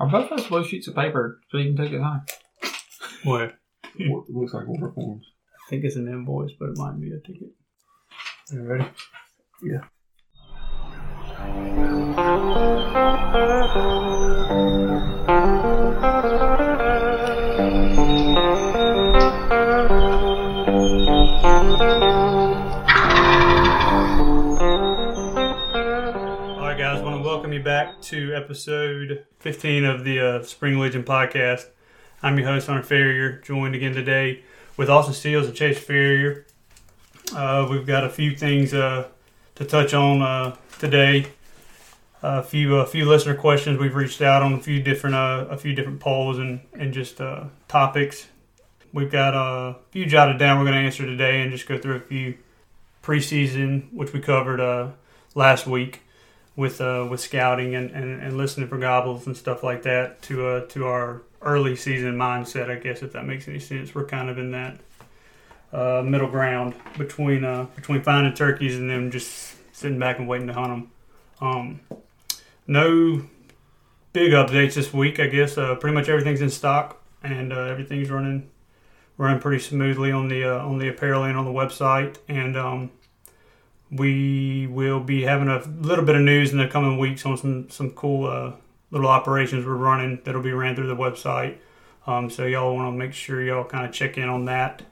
[0.00, 2.22] Are both those blue sheets of paper so you can take it home?
[3.24, 3.54] What?
[3.98, 5.26] What looks like order forms.
[5.66, 7.50] I think it's an invoice, but it might be a ticket.
[8.52, 8.86] You ready?
[9.62, 9.80] Yeah.
[15.30, 16.54] All
[27.58, 31.66] you back to episode 15 of the uh, Spring Legion podcast.
[32.22, 34.44] I'm your host, Hunter Farrior, joined again today
[34.76, 36.44] with Austin Sills and Chase Farrior.
[37.34, 39.08] Uh, we've got a few things uh,
[39.56, 41.26] to touch on uh, today.
[42.22, 43.80] A few a few listener questions.
[43.80, 47.20] We've reached out on a few different uh, a few different polls and and just
[47.20, 48.28] uh, topics.
[48.92, 50.58] We've got a few jotted down.
[50.58, 52.38] We're going to answer today and just go through a few
[53.02, 54.90] preseason, which we covered uh,
[55.34, 56.02] last week
[56.58, 60.44] with uh, with scouting and, and, and listening for gobbles and stuff like that to
[60.44, 62.68] uh, to our early season mindset.
[62.68, 64.80] I guess if that makes any sense, we're kind of in that
[65.72, 70.48] uh, middle ground between uh, between finding turkeys and then just sitting back and waiting
[70.48, 70.90] to hunt them.
[71.40, 71.80] Um,
[72.66, 73.22] no
[74.12, 75.20] big updates this week.
[75.20, 78.50] I guess uh, pretty much everything's in stock and uh, everything's running
[79.16, 82.56] running pretty smoothly on the uh, on the apparel and on the website and.
[82.56, 82.90] Um,
[83.90, 87.70] we will be having a little bit of news in the coming weeks on some
[87.70, 88.52] some cool uh,
[88.90, 91.56] little operations we're running that'll be ran through the website.
[92.06, 94.82] Um, so y'all want to make sure y'all kind of check in on that.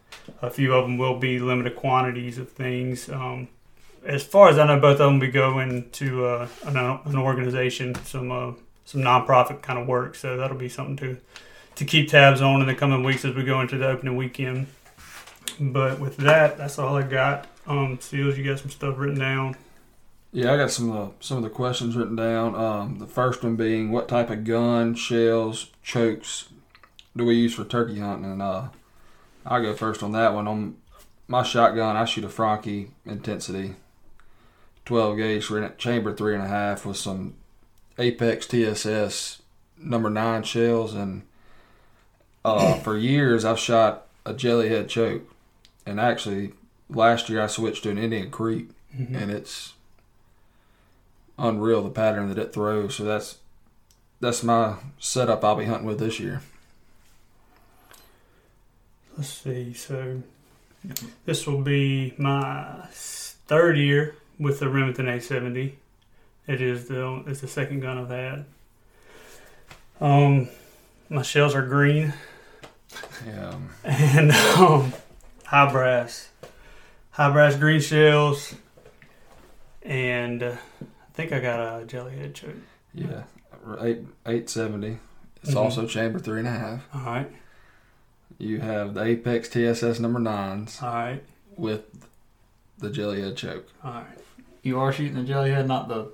[0.43, 3.09] A few of them will be limited quantities of things.
[3.09, 3.49] Um,
[4.05, 7.17] as far as I know, both of them will be going to uh, an, an
[7.17, 8.53] organization, some uh,
[8.85, 10.15] some nonprofit kind of work.
[10.15, 11.19] So that'll be something to
[11.77, 14.67] to keep tabs on in the coming weeks as we go into the opening weekend.
[15.61, 17.47] But with that, that's all I got.
[17.67, 19.57] Um, Sills, you got some stuff written down.
[20.33, 22.55] Yeah, I got some of the, some of the questions written down.
[22.55, 26.49] Um, the first one being, what type of gun, shells, chokes
[27.17, 28.31] do we use for turkey hunting?
[28.31, 28.69] And uh,
[29.45, 30.47] I'll go first on that one.
[30.47, 30.77] On
[31.27, 33.77] my shotgun, I shoot a Franchi Intensity
[34.85, 37.35] 12 gauge chamber three and a half with some
[37.99, 39.43] Apex TSS
[39.79, 40.95] number nine shells.
[40.95, 41.23] And
[42.45, 45.23] uh, for years, I've shot a jellyhead choke.
[45.85, 46.53] And actually,
[46.89, 48.71] last year I switched to an Indian Creek,
[49.15, 49.75] and it's
[51.39, 52.95] unreal the pattern that it throws.
[52.95, 53.39] So that's
[54.21, 56.43] that's my setup I'll be hunting with this year.
[59.17, 59.73] Let's see.
[59.75, 60.23] So
[61.25, 65.79] this will be my third year with the Remington 870.
[66.47, 68.45] It is the it's the second gun I've had.
[70.01, 70.49] Um,
[71.09, 72.13] my shells are green
[73.27, 73.55] Yeah,
[73.85, 74.93] and um,
[75.45, 76.29] high brass,
[77.17, 78.55] high brass green shells,
[79.83, 82.55] and uh, I think I got a jellyhead choke.
[82.95, 83.23] yeah,
[83.81, 84.99] eight eight seventy.
[85.43, 85.57] It's Mhm.
[85.61, 86.83] also chamber three and a half.
[86.95, 87.31] All right,
[88.39, 91.23] You have the Apex TSS number nines all right,
[91.57, 91.85] with
[92.79, 93.67] the jellyhead choke.
[93.85, 94.19] all right.
[94.63, 96.11] You are shooting the jellyhead, not the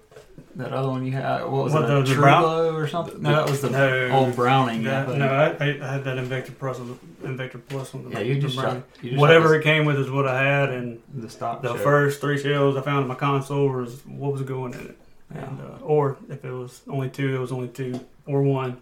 [0.57, 1.43] that other one you had.
[1.45, 1.87] What was What, it?
[1.89, 2.45] the- a the True brown-
[2.75, 3.23] or something?
[3.23, 4.11] No, that was the No.
[4.11, 4.87] old Browning.
[4.87, 5.19] I That, think.
[5.19, 6.79] no, I, I, I had that Invector Plus,
[7.23, 8.11] Invector Plus one.
[8.11, 8.77] yeah, you the just brown.
[8.77, 11.31] shot you just Whatever shot it came with is what I had, and the, the
[11.31, 11.63] stock.
[11.63, 11.83] the show.
[11.83, 14.99] first three shells I found in my console was what was going in it.
[15.35, 15.45] Yeah.
[15.49, 18.77] And, uh, or if it was only two, it was only two or one.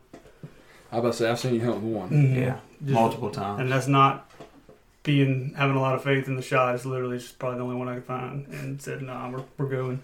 [0.93, 2.35] I about to say I've seen you hunt with one.
[2.35, 3.61] yeah, Just- multiple times.
[3.61, 4.29] And that's not
[5.05, 6.75] being having a lot of faith in the shot.
[6.75, 9.67] It's literally just probably the only one I could find, and said, "Nah, we're, we're
[9.67, 10.01] going.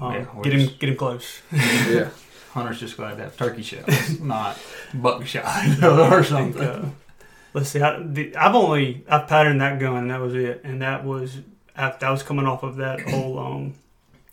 [0.00, 2.08] Um, Yeah, get him, just- get him close." yeah,
[2.52, 4.58] Hunter's just glad to have turkey shells, not
[4.92, 6.52] buckshot or something.
[6.52, 6.88] think, uh,
[7.52, 7.80] let's see.
[7.80, 9.96] I, the, I've only I've patterned that gun.
[9.96, 11.38] And that was it, and that was
[11.76, 13.74] after I was coming off of that whole um,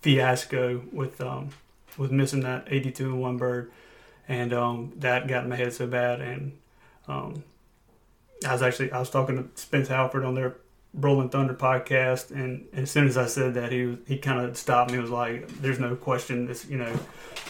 [0.02, 1.50] fiasco with um,
[1.98, 3.72] with missing that 82 and one bird,
[4.28, 6.22] and um, that got in my head so bad.
[6.22, 6.58] And
[7.08, 7.44] um,
[8.48, 10.56] I was actually I was talking to Spence Halford on their
[10.94, 14.58] Rolling Thunder podcast, and as soon as I said that, he was, he kind of
[14.58, 14.98] stopped me.
[14.98, 16.48] He was like, "There's no question.
[16.48, 16.94] This you know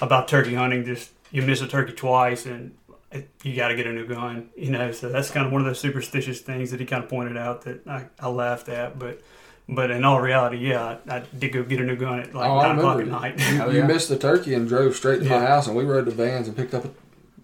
[0.02, 0.86] about turkey hunting.
[0.86, 2.76] Just you miss a turkey twice, and
[3.12, 4.92] it, you got to get a new gun, you know.
[4.92, 7.64] So that's kind of one of those superstitious things that he kind of pointed out
[7.64, 9.22] that I, I laughed at, but
[9.68, 12.48] but in all reality, yeah, I, I did go get a new gun at like
[12.48, 13.40] Oh, I nine o'clock at night.
[13.40, 13.88] you, Oh, you yeah.
[13.88, 16.56] missed the turkey and drove straight to my house, and we rode the vans and
[16.56, 16.90] picked up a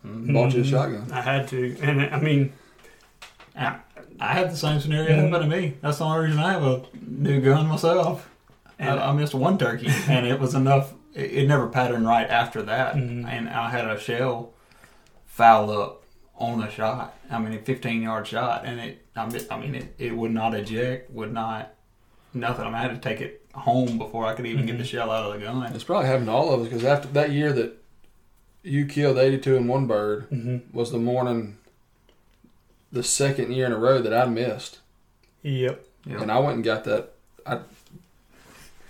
[0.03, 0.69] bunch bought you a Mhm.
[0.69, 1.11] shotgun.
[1.11, 2.53] I had to, and I mean,
[3.57, 3.79] I,
[4.19, 5.75] I had the same scenario happen to me.
[5.81, 8.29] That's the only reason I have a new gun myself.
[8.79, 10.93] and I, I missed one turkey, and it was enough.
[11.13, 13.25] It, it never patterned right after that, Mhm.
[13.27, 14.51] and I had a shell
[15.25, 16.03] foul up
[16.37, 17.15] on the shot.
[17.31, 19.05] I mean, a 15 yard shot, and it.
[19.15, 21.73] I mean, I mean, it, it would not eject, would not
[22.33, 22.65] nothing.
[22.65, 24.87] I, mean, I had to take it home before I could even get the Mhm.
[24.87, 25.63] shell out of the gun.
[25.73, 27.73] It's probably happened to all of us because after that year that
[28.63, 30.75] you killed 82 in one bird Mm-hmm.
[30.77, 31.57] was the morning,
[32.91, 34.79] the second year in a row that I missed,
[35.43, 35.83] Yep.
[36.05, 36.21] Yeah.
[36.21, 37.13] and I went and got that.
[37.45, 37.63] That,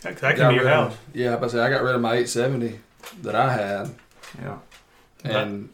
[0.02, 0.94] that got can be your rid house.
[0.94, 2.80] Of, yeah, I say I got rid of my 870
[3.24, 3.96] that I had
[4.42, 4.58] yeah.
[5.24, 5.70] and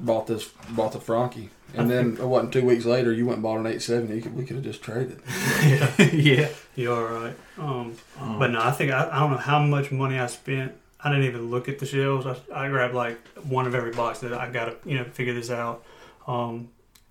[0.00, 3.42] bought this bought the Franchi, and then it wasn't two weeks later you went and
[3.42, 4.14] bought an 870.
[4.14, 5.20] You could, we could have just traded.
[5.62, 5.92] yeah.
[6.12, 6.48] yeah.
[6.76, 7.34] You are right.
[7.58, 10.72] Um, Um, but no, I think I, I don't know how much money I spent.
[11.00, 12.26] I didn't even look at the shells.
[12.26, 15.34] I, I grabbed like one of every box that I got to you know figure
[15.34, 15.84] this out.
[16.26, 16.68] Um,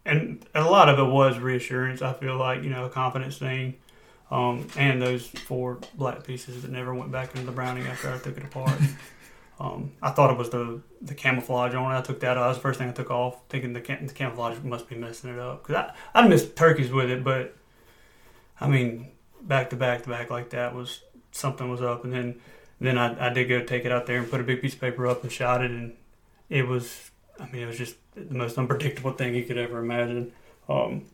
[0.08, 2.02] and a lot of it was reassurance.
[2.02, 3.76] I feel like you know a confidence thing.
[4.30, 8.18] Um, and those four black pieces that never went back into the browning after I
[8.18, 8.78] took it apart.
[9.60, 11.98] um, I thought it was the the camouflage on it.
[11.98, 12.44] I took that off.
[12.44, 14.96] That was the first thing I took off, thinking the, cam- the camouflage must be
[14.96, 15.64] messing it up.
[15.64, 17.56] Cause I I missed turkeys with it, but
[18.60, 19.12] I mean
[19.42, 22.04] back to back to back like that was something was up.
[22.04, 22.42] And then
[22.80, 24.82] then I, I did go take it out there and put a big piece of
[24.82, 25.94] paper up and shot it, and
[26.50, 30.32] it was I mean it was just the most unpredictable thing you could ever imagine.
[30.70, 31.06] Um,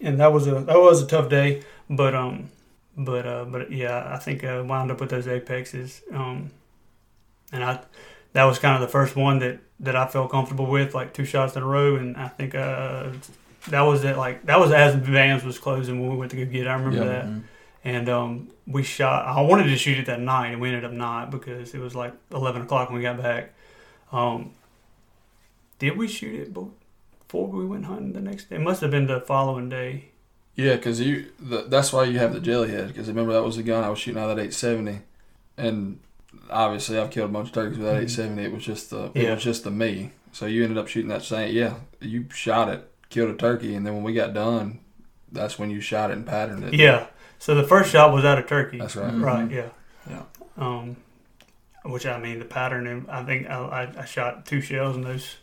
[0.00, 2.50] and that was a that was a tough day, but um,
[2.96, 6.02] but uh, but yeah, I think I wound up with those apexes.
[6.12, 6.50] Um,
[7.52, 7.80] and I
[8.34, 11.24] that was kind of the first one that that I felt comfortable with, like two
[11.24, 13.08] shots in a row, and I think uh,
[13.68, 14.16] that was it.
[14.16, 16.66] Like that was as Vans was closing when we went to go get.
[16.66, 16.68] it.
[16.68, 17.04] I remember Yeah.
[17.12, 17.42] that, Mhm.
[17.84, 19.26] and um, we shot.
[19.26, 21.94] I wanted to shoot it that night, and we ended up not because it was
[21.94, 23.52] like eleven o'clock when we got back.
[24.12, 24.50] Um,
[25.78, 28.56] did we shoot it before we went hunting the next day?
[28.56, 30.10] It must have been the following day.
[30.54, 32.88] Yeah, because you the, that's why you have the jellyhead.
[32.88, 35.00] Because remember that was the gun I was shooting out of that 870,
[35.58, 35.98] and
[36.50, 38.04] obviously I've killed a bunch of turkeys with that Mhm.
[38.04, 38.42] 870.
[38.44, 40.12] It was just the it was just the me.
[40.32, 41.54] So you ended up shooting that same.
[41.54, 44.80] Yeah, you shot it, killed a turkey, and then when we got done,
[45.30, 46.74] that's when you shot it and patterned it.
[46.74, 47.06] Yeah.
[47.38, 48.78] So the first shot was out of turkey.
[48.78, 49.12] that's right.
[49.12, 49.22] Mhm.
[49.22, 49.50] Right.
[49.50, 49.68] Yeah.
[50.08, 50.22] Yeah.
[50.56, 50.96] Um,
[51.84, 53.04] which I mean, the pattern.
[53.10, 55.36] I think I, I, I shot two shells in those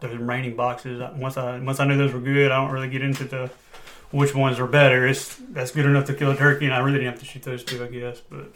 [0.00, 1.02] those remaining boxes.
[1.16, 3.50] Once I once I knew those were good, I don't really get into the
[4.10, 5.06] which ones are better.
[5.06, 7.42] It's that's good enough to kill a turkey, and I really didn't have to shoot
[7.42, 8.20] those two, I guess.
[8.20, 8.52] But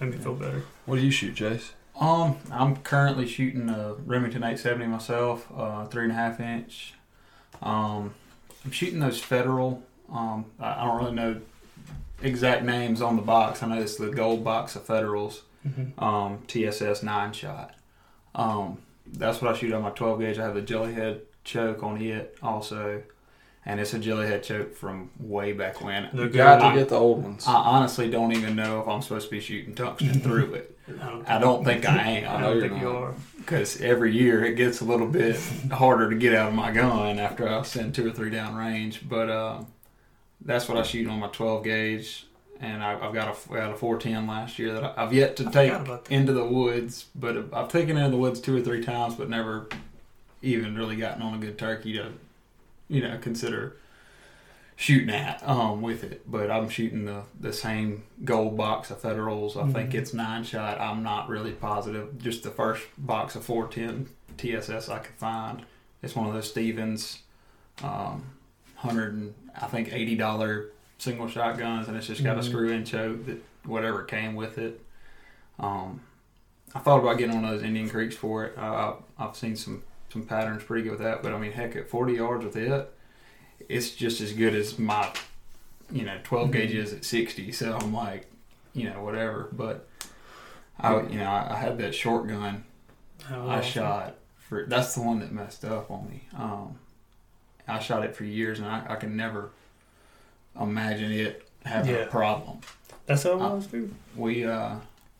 [0.00, 0.62] made me feel better.
[0.86, 1.72] What do you shoot, Chase?
[1.98, 6.94] Um, I'm currently shooting a Remington 870 myself, uh, three and a half inch.
[7.62, 8.14] Um,
[8.64, 9.82] I'm shooting those Federal.
[10.12, 11.40] Um, I I don't really know
[12.22, 13.62] exact names on the box.
[13.62, 15.42] I know it's the gold box of Federals.
[15.96, 17.74] Um, TSS nine shot.
[18.34, 20.38] Um, that's what I shoot on my 12 gauge.
[20.38, 23.02] I have the jellyhead choke on it also,
[23.66, 26.08] and it's a jellyhead choke from way back when.
[26.12, 27.46] The You good got to get the old ones.
[27.46, 30.70] I honestly don't even know if I'm supposed to be shooting tungsten through it.
[31.00, 32.36] I don't, I don't think I am.
[32.36, 33.14] I know don't you're think you are.
[33.38, 35.36] because every year it gets a little bit
[35.72, 39.08] harder to get out of my gun after I send two or three down range.
[39.08, 39.60] But uh,
[40.42, 42.26] that's what I shoot on my 12 gauge,
[42.60, 45.50] and I, I've got a, had a 410 last year that I've yet to I
[45.50, 46.14] take forgot about that.
[46.14, 47.06] into the woods.
[47.14, 49.68] But I've taken it into the woods two or three times, but never
[50.42, 52.12] even really gotten on a good turkey to,
[52.88, 53.76] you know, consider
[54.76, 56.22] shooting at um, with it.
[56.30, 59.56] But I'm shooting the, the same gold box of Federals.
[59.56, 59.94] I think Mhm.
[59.94, 60.80] it's nine shot.
[60.80, 62.18] I'm not really positive.
[62.18, 65.62] Just the first box of 410 TSS I could find.
[66.02, 67.20] It's one of those Stevens,
[67.82, 68.24] um,
[68.76, 70.66] hundred and I think eighty dollar
[70.98, 72.40] single shotguns, and it's just got Mhm.
[72.40, 74.80] a screw in choke that whatever came with it.
[75.58, 76.00] Um,
[76.74, 78.58] I thought about getting one of those Indian Creeks for it.
[78.58, 81.88] Uh, I've seen some some patterns pretty good with that, but I mean, heck, at
[81.90, 82.92] forty yards with it,
[83.68, 85.12] it's just as good as my,
[85.90, 87.50] you know, 12 gauge is at sixty.
[87.52, 88.26] So I'm like,
[88.74, 89.48] you know, whatever.
[89.52, 89.88] But
[90.78, 92.64] I, you know, I, I had that short gun
[93.30, 94.66] Oh, I shot for.
[94.66, 96.28] That's the one that messed up on me.
[96.36, 96.78] Um,
[97.66, 99.50] I shot it for years, and I, I can never
[100.60, 102.00] imagine it having Yeah.
[102.02, 102.58] a problem.
[103.06, 103.94] That's how it Uh, was, too.
[104.16, 104.76] We, uh,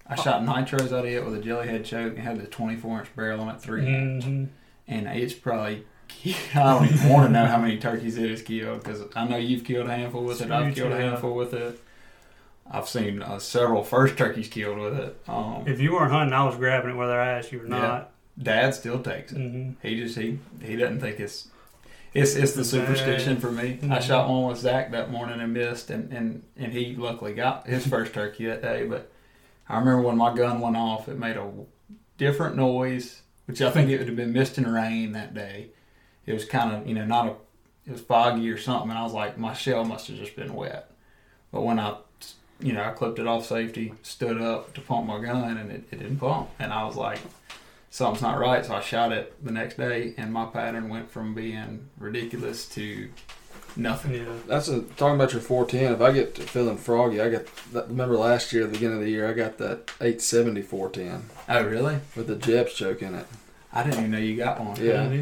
[0.07, 3.17] I shot nitros out of it with a jellyhead choke and had the 24 inch
[3.17, 4.49] barrel on it, 3 Mhm.
[4.89, 5.85] and it's probably.
[6.55, 9.37] I don't even want to know how many turkeys it has killed because I know
[9.39, 10.51] you've killed a handful with it.
[10.51, 11.03] I've Huge, killed a yeah.
[11.11, 11.81] handful with it.
[12.71, 15.19] I've seen uh, several first turkeys killed with it.
[15.29, 17.69] Um, If you weren't hunting, I was grabbing it whether I asked you or Yeah.
[17.69, 18.11] not.
[18.43, 19.37] Dad still takes it.
[19.39, 21.49] hmm He just he he doesn't think it's
[22.15, 23.79] it's it's the superstition for me.
[23.83, 24.03] I Mhm.
[24.03, 27.87] shot one with Zach that morning and missed, and and and he luckily got his
[27.87, 28.87] first turkey that day.
[28.87, 29.11] But
[29.69, 31.51] I remember when my gun went off, it made a
[32.17, 35.71] different noise, which I think it would have been mist and rain that day.
[36.27, 37.35] It was kind of you know not a
[37.87, 40.55] it was foggy or something, and I was like my shell must have just been
[40.55, 40.91] wet.
[41.53, 41.97] But when I
[42.61, 45.85] you know I clipped it off safety, stood up to pump my gun, and it,
[45.91, 47.19] it didn't pump, and I was like
[47.95, 48.67] something's not right.
[48.67, 53.09] So I shot it the next day, and my pattern went from being ridiculous to
[53.77, 54.15] nothing.
[54.15, 54.25] Yeah.
[54.49, 55.93] That's a talking about your 410.
[55.95, 57.89] If I get to feeling froggy, I get that.
[57.89, 61.63] Remember last year at the beginning of the year, I got that 870 410 Oh,
[61.65, 62.01] really?
[62.17, 63.27] with the Jebs choke in it.
[63.73, 64.77] I didn't even know you got one.
[64.77, 65.13] Yeah.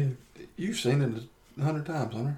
[0.57, 1.23] You've seen it
[1.59, 2.37] a hundred times, Hunter.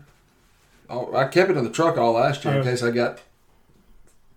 [0.90, 2.64] Oh, I kept it in the truck all last year in Oh.
[2.64, 3.20] case I got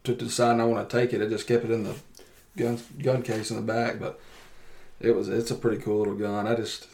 [0.04, 1.20] to decide I want to take it.
[1.22, 1.94] I just kept it in the
[2.56, 4.18] gun gun case in the back, but
[5.00, 6.46] it was it's a pretty cool little gun.
[6.46, 6.88] I just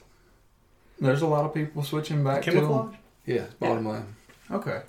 [1.00, 2.94] There's a lot of people switching back to Camouflage?
[2.94, 2.96] uh,
[3.26, 4.14] yeah, bottom line.
[4.50, 4.82] Okay.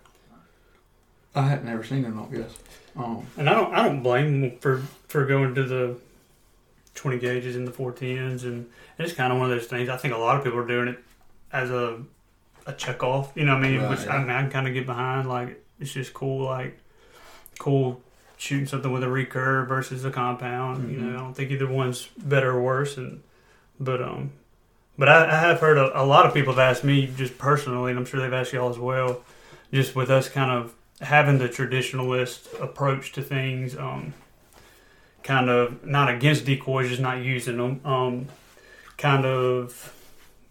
[1.34, 2.58] I had never seen them, I guess.
[2.96, 5.98] Um, And I don't I don't blame them for for going to the
[6.94, 9.90] twenty gauges and the four tens and it's kind of one of those things.
[9.90, 11.00] I think a lot of people are doing it
[11.52, 12.02] as a
[12.66, 13.32] a check off.
[13.36, 13.82] You know what I mean?
[13.82, 15.28] Right, Which I, mean, I can kind of get behind.
[15.30, 16.46] Like it's just cool.
[16.46, 16.80] Like
[17.60, 18.02] cool
[18.38, 20.92] shooting something with a recurve versus a compound.
[20.92, 21.02] You Mhm.
[21.02, 22.98] know, I don't think either one's better or worse.
[22.98, 23.22] And
[23.80, 24.32] but um.
[24.98, 27.92] But I, I have heard a, a lot of people have asked me just personally,
[27.92, 29.22] and I'm sure they've asked y'all as well,
[29.74, 34.14] just with us kind of having the traditionalist approach to things, um,
[35.24, 38.28] kind of not against decoys, just not using them, um,
[38.98, 39.94] kind of,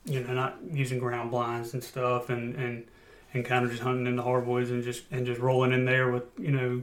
[0.04, 2.84] you know, not using ground blinds and stuff, and and
[3.32, 6.10] and kind of just hunting in the hardwoods and just and just rolling in there
[6.10, 6.82] with you know,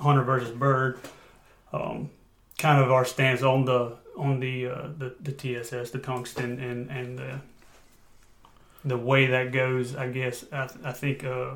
[0.00, 1.00] hunter versus bird.
[1.72, 2.10] Um,
[2.58, 6.90] kind of our stance on the on the uh, the, the TSS, the tungsten, and
[6.90, 7.40] and the
[8.84, 9.94] the way that goes.
[9.94, 11.24] I guess I, I think.
[11.24, 11.54] Uh,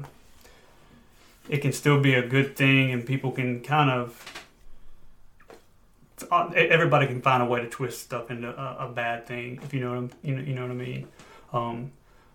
[1.48, 4.42] it can still be a good thing and people can kind of
[6.30, 9.74] uh, everybody can find a way to twist stuff into a, a bad thing if
[9.74, 11.08] you know what I'm, you know you know what I mean
[11.52, 11.92] um,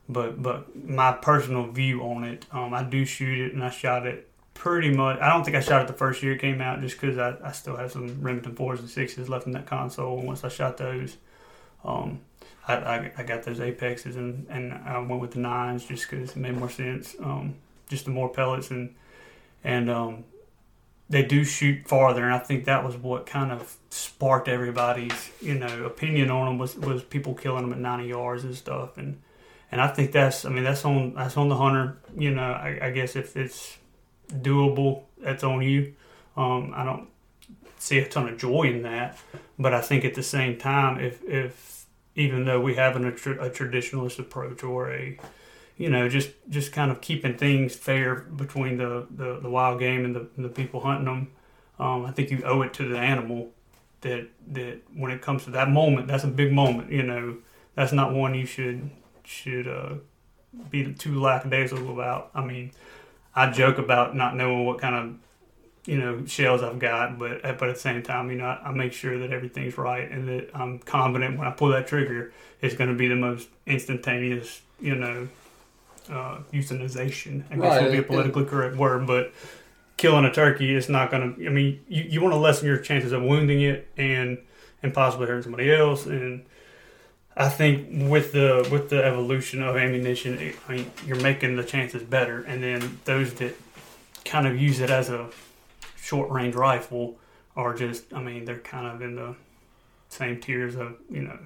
[0.08, 4.06] but but my personal view on it um, I do shoot it and I shot
[4.06, 4.29] it
[4.60, 7.00] pretty much I don't think I shot it the first year it came out just
[7.00, 10.28] because I, I still have some Remington 4s and 6s left in that console and
[10.28, 11.16] once I shot those
[11.86, 12.20] um,
[12.68, 16.32] I, I, I got those apexes and, and I went with the nines just because
[16.32, 17.56] it made more sense um,
[17.88, 18.94] just the more pellets and
[19.64, 20.26] and um,
[21.10, 25.56] they do shoot farther and I think that was what kind of sparked everybody's you
[25.56, 29.22] know opinion on them was, was people killing them at 90 yards and stuff and
[29.72, 32.88] and I think that's I mean that's on that's on the hunter you know I,
[32.88, 33.79] I guess if it's
[34.34, 35.94] doable that's on you
[36.38, 37.08] um, I don't
[37.78, 39.18] see a ton of joy in that
[39.58, 43.12] but I think at the same time if if even though we have an, a,
[43.14, 45.18] tra- a traditionalist approach or a
[45.80, 50.04] you know, just just kind of keeping things fair between the, the, the wild game
[50.04, 51.32] and the, and the people hunting them.
[51.80, 53.52] Um, I think you owe it to the animal
[54.02, 56.92] that that when it comes to that moment, that's a big moment.
[56.92, 57.38] You know,
[57.76, 58.92] that's not one you should
[59.24, 59.96] should uh,
[60.70, 62.32] be too lackadaisical about.
[62.36, 62.74] I mean,
[63.36, 65.16] I joke about not knowing what kind of
[65.86, 68.72] you know shells I've got, but but at the same time, you know, I, I
[68.72, 72.32] make sure that everything's right and that I'm confident when I pull that trigger,
[72.62, 75.28] it's going to be the most instantaneous, you know,
[76.12, 77.44] uh, euthanization.
[77.52, 79.32] I guess Right, would be a and- politically correct word, but
[79.98, 81.46] killing a turkey is not going to.
[81.46, 84.38] I mean, you, you want to lessen your chances of wounding it and
[84.84, 86.06] and possibly hurting somebody else.
[86.06, 86.46] And
[87.36, 91.64] I think with the with the evolution of ammunition, it, I mean, you're making the
[91.64, 92.42] chances better.
[92.42, 93.56] And then those that
[94.26, 95.30] kind of use it as a
[95.96, 97.18] short range rifle
[97.56, 98.14] are just.
[98.14, 99.36] I mean, they're kind of in the
[100.10, 101.40] same tiers of you know.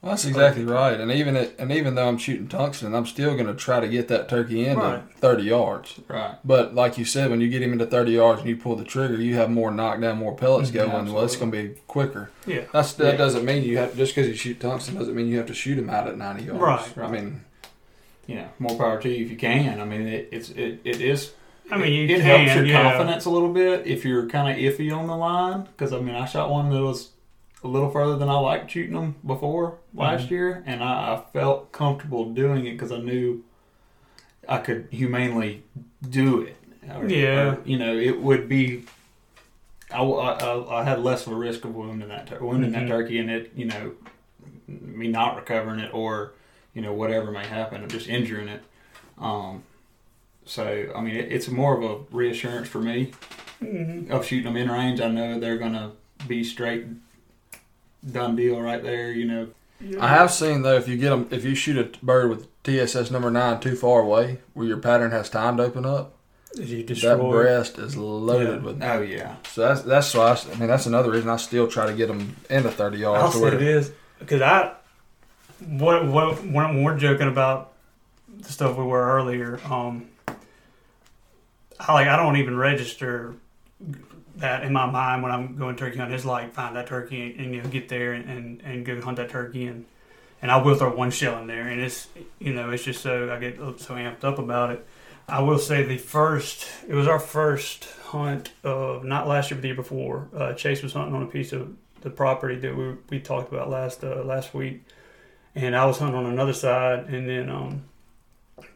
[0.00, 0.98] Well, that's exactly right.
[1.00, 3.88] And even it, and even though I'm shooting tungsten, I'm still going to try to
[3.88, 5.02] get that turkey into Right.
[5.16, 5.94] 30 yards.
[6.06, 6.36] right.
[6.44, 8.84] But like you said, when you get him into 30 yards and you pull the
[8.84, 11.12] trigger, you have more knockdown, more pellets Mhm, going.
[11.12, 12.30] Well, it's going to be quicker.
[12.46, 12.60] Yeah.
[12.72, 13.16] That's that Yeah.
[13.16, 15.76] doesn't mean you have just because you shoot tungsten doesn't mean you have to shoot
[15.76, 16.96] him out at 90 yards.
[16.96, 17.40] Right, I mean,
[18.28, 19.80] You know, more power to you if you can.
[19.80, 21.32] I mean, it, it's it, it is.
[21.72, 22.82] I mean, you it, it can, helps your yeah.
[22.82, 25.62] confidence a little bit if you're kind of iffy on the line.
[25.62, 27.08] Because I mean, I shot one that was
[27.64, 30.34] a little further than I liked shooting them before last Mm-hmm.
[30.34, 33.44] year, and I, I felt comfortable doing it because I knew
[34.48, 35.62] I could humanely
[36.08, 36.56] do it.
[36.94, 37.54] Or- Yeah.
[37.54, 38.84] or, you know, it would be.
[39.90, 42.74] I, I, I had less of a risk of wounding that tur- wounding Mhm.
[42.74, 43.92] that turkey and it, you know,
[44.66, 46.32] me not recovering it or
[46.74, 48.62] you know whatever may happen, or just injuring it.
[49.18, 49.62] Um,
[50.44, 53.12] so I mean, it, it's more of a reassurance for me
[53.60, 55.00] hmm of shooting them in range.
[55.00, 55.92] I know they're gonna
[56.28, 56.84] be straight,
[58.12, 59.10] done deal right there.
[59.12, 59.48] You know,
[60.00, 63.10] I have seen though if you get them if you shoot a bird with TSS
[63.10, 66.14] number nine too far away where your pattern has time to open up,
[66.56, 68.64] You that breast is loaded Yeah.
[68.66, 68.82] with.
[68.82, 71.92] oh yeah, So that's that's why I mean that's another reason I still try to
[71.94, 73.22] get them into 30 yards.
[73.24, 74.72] I'll say where- it is because I
[75.68, 77.72] what what when, when we're joking about
[78.40, 79.58] the stuff we were earlier.
[79.68, 80.06] Um,
[81.80, 83.34] I like I don't even register
[84.38, 86.14] that in my mind when I'm going turkey hunting.
[86.14, 89.00] It's like find that turkey and, and you know get there and, and, and go
[89.00, 89.84] hunt that turkey and
[90.40, 93.32] and I will throw one shell in there and it's you know it's just so
[93.32, 94.86] I get so amped up about it.
[95.30, 99.62] I will say the first, it was our first hunt of not last year, but
[99.62, 100.28] the year before.
[100.34, 103.68] Uh, Chase was hunting on a piece of the property that we we talked about
[103.68, 104.82] last uh, last week,
[105.54, 107.84] and I was hunting on another side, and then um,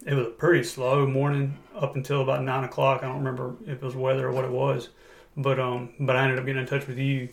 [0.05, 3.03] it was a pretty slow morning up until about nine o'clock.
[3.03, 4.91] I don't remember if it was weather or what it was,
[5.37, 7.29] but um, but I ended up getting in touch with you,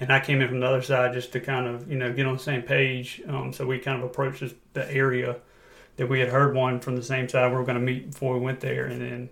[0.00, 2.26] and I came in from the other side just to kind of you know get
[2.26, 3.20] on the same page.
[3.28, 5.36] Um, so we kind of approached this, the area
[5.96, 8.34] that we had heard one from the same side we were going to meet before
[8.34, 9.28] we went there, and then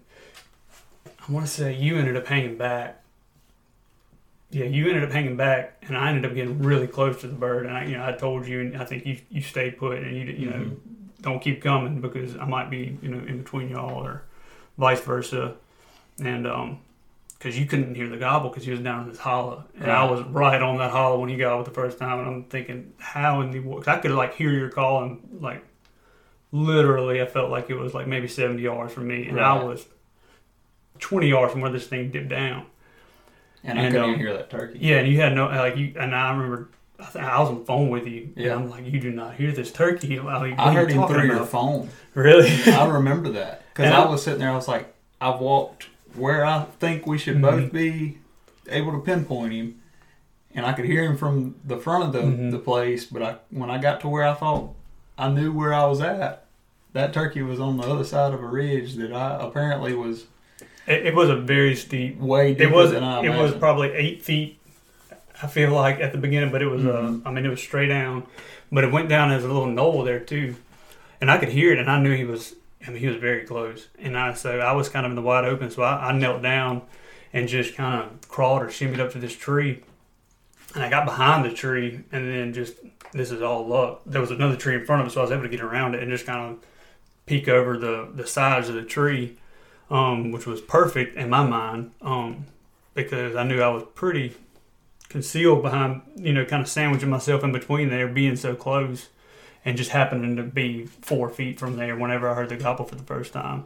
[1.28, 2.99] I want to say you ended up hanging back.
[4.50, 7.35] Yeah, you ended up hanging back, and I ended up getting really close to the
[7.35, 7.64] bird.
[7.64, 10.14] And I, you know, I told you, and I think you you stayed put, and
[10.14, 10.76] you you know Mhm.
[11.23, 14.25] don't keep coming because I might be you know in between y'all or
[14.76, 15.54] vice versa,
[16.23, 16.81] and um
[17.42, 20.08] because you couldn't hear the gobble because he was down in this hollow, and I
[20.08, 23.40] was right on that hollow when he gobbled the first time, and I'm thinking how
[23.40, 23.88] in the world?
[23.88, 25.64] I could like hear your call and like
[26.52, 29.84] literally I felt like it was like maybe 70 yards from me, and I was
[31.00, 32.66] 20 yards from where this thing dipped down.
[33.64, 34.78] And, I And, couldn't um, hear that turkey.
[34.80, 36.68] Yeah, and you had no like you, and I remember.
[37.00, 38.30] I, I was on the phone with you.
[38.37, 38.54] and Yeah.
[38.54, 40.20] I'm like, you do not hear this turkey.
[40.20, 41.88] Like, I heard him through your phone.
[42.14, 42.50] Really?
[42.72, 44.50] I remember that because I I- was sitting there.
[44.50, 47.40] I was like, I've walked where I think we should Mhm.
[47.42, 48.19] both be
[48.69, 49.76] able to pinpoint him,
[50.54, 52.50] and I could hear him from the front of the, Mhm.
[52.50, 53.04] the place.
[53.07, 54.75] But I, when I got to where I thought
[55.19, 56.45] I knew where I was at,
[56.92, 60.26] that turkey was on the other side of a ridge that I apparently was
[60.87, 62.19] It, it was a very steep.
[62.19, 62.90] way deeper It was.
[62.92, 64.59] than I It was probably eight feet.
[65.42, 66.85] I feel like at the beginning, but it was.
[66.87, 68.25] Uh, I mean, it was straight down,
[68.71, 70.54] but it went down as a little knoll there too,
[71.21, 72.54] and I could hear it, and I knew he was.
[72.86, 75.22] I mean, he was very close, and I so I was kind of in the
[75.22, 76.82] wide open, so I, I knelt down
[77.32, 79.82] and just kind of crawled or shimmied up to this tree,
[80.74, 82.74] and I got behind the tree, and then just
[83.12, 84.02] this is all luck.
[84.06, 85.94] There was another tree in front of us, so I was able to get around
[85.94, 86.64] it and just kind of
[87.26, 89.36] peek over the the sides of the tree,
[89.90, 92.46] um, which was perfect in my mind, um,
[92.94, 94.34] because I knew I was pretty
[95.08, 99.08] concealed behind, you know, kind of sandwiching myself in between there, being so close,
[99.64, 102.95] and just happening to be four feet from there whenever I heard the gobble for
[102.97, 103.64] the first time.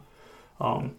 [0.60, 0.96] Um,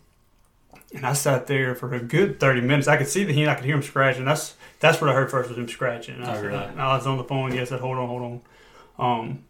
[0.94, 2.88] and I sat there for a good thirty minutes.
[2.88, 4.26] I could see the hen, I could hear him scratching.
[4.26, 6.16] That's that's what I heard first was him scratching.
[6.16, 6.58] And I, Oh, really?
[6.58, 7.54] I was on the phone.
[7.54, 8.42] Yes, I said, hold on, hold on.
[9.22, 9.44] Um,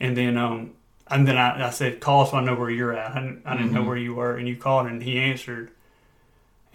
[0.00, 0.72] and then um,
[1.08, 3.12] and then I, I said, call so I know where you're at.
[3.12, 3.86] I didn't, I didn't know Mhm.
[3.86, 5.70] where you were, and you called, and he answered,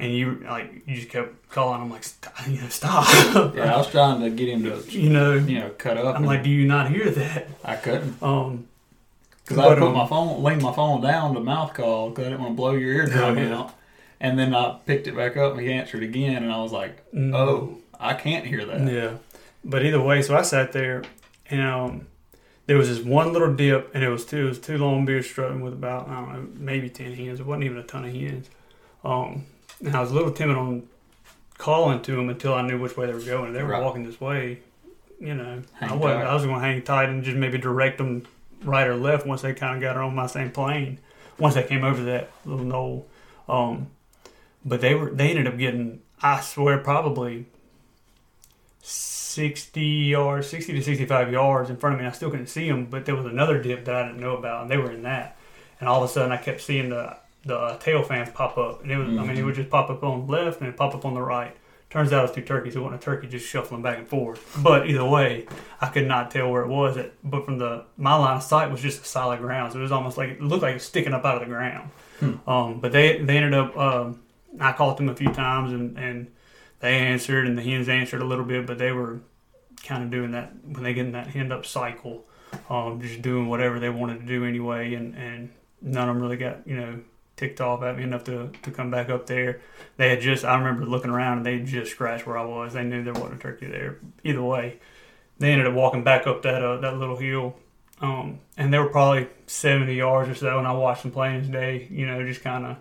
[0.02, 1.82] and you like you just kept calling.
[1.82, 3.06] I'm like, stop, you know, stop.
[3.56, 6.16] yeah, I was trying to get him to you know, you know cut up.
[6.16, 7.48] I'm like, do you not hear that?
[7.64, 8.68] I couldn't Um,
[9.44, 12.30] because I put um, my phone, leaned my phone down to mouth call because I
[12.30, 13.58] didn't want to blow your eardrum Oh, yeah.
[13.58, 13.74] out.
[14.20, 17.12] And then I picked it back up and he answered again, and I was like,
[17.12, 19.18] mm, "Oh, I can't hear that." Yeah.
[19.64, 21.04] But either way, so I sat there
[21.50, 22.08] and um,
[22.68, 25.28] there was this one little dip and it was two it was two long beards
[25.28, 27.40] strutting with about, I don't know, maybe ten hens.
[27.40, 28.50] It wasn't even a ton of hens.
[29.04, 29.46] Um,
[29.84, 30.88] and I was a little timid on
[31.58, 33.54] calling to them until I knew which way they were going.
[33.54, 33.84] They were Right.
[33.84, 34.60] walking this way,
[35.20, 35.62] you know.
[35.80, 36.28] I wasn't tight.
[36.28, 38.24] I was gonna hang tight and just maybe direct them
[38.64, 41.00] right or left once they kind of got on my same plane.
[41.38, 43.08] Once they came over that little knoll.
[43.50, 43.88] Um,
[44.66, 47.46] but they were they ended up getting I swear probably
[48.84, 52.08] 60 yards, 60 to 65 yards in front of me.
[52.08, 54.64] I still couldn't see them, but there was another dip that I didn't know about,
[54.64, 55.38] and they were in that.
[55.80, 58.84] And all of a sudden, I kept seeing the the uh, tail fans pop up,
[58.84, 60.96] and it was I mean it would just pop up on the left and pop
[60.96, 61.56] up on the right.
[61.90, 62.76] Turns out it was two turkeys.
[62.78, 64.58] It wasn't a turkey just shuffling back and forth.
[64.64, 65.46] But either way,
[65.82, 66.96] I could not tell where it was.
[66.96, 69.82] At, but from the my line of sight was just a solid ground, so it
[69.82, 71.90] was almost like it looked like it was sticking up out of the ground.
[72.48, 73.78] Um, but they they ended up.
[73.78, 74.22] Um,
[74.60, 76.32] I called them a few times and and
[76.80, 79.20] they answered and the hens answered a little bit, but they were
[79.84, 82.26] kind of doing that when they get in that hen up cycle,
[82.70, 85.50] um, just doing whatever they wanted to do anyway, and and
[85.82, 87.00] none of them really got you know
[87.42, 89.62] ticked off at me enough to to come back up there.
[89.98, 92.74] They had just I remember looking around and they just scratched where I was.
[92.74, 93.98] They knew there wasn't a turkey there.
[94.24, 94.80] Either way,
[95.40, 97.56] they ended up walking back up that uh, that little hill.
[98.00, 101.88] Um, and they were probably 70 yards or so, and I watched them playing today,
[101.92, 102.78] you know, just kind of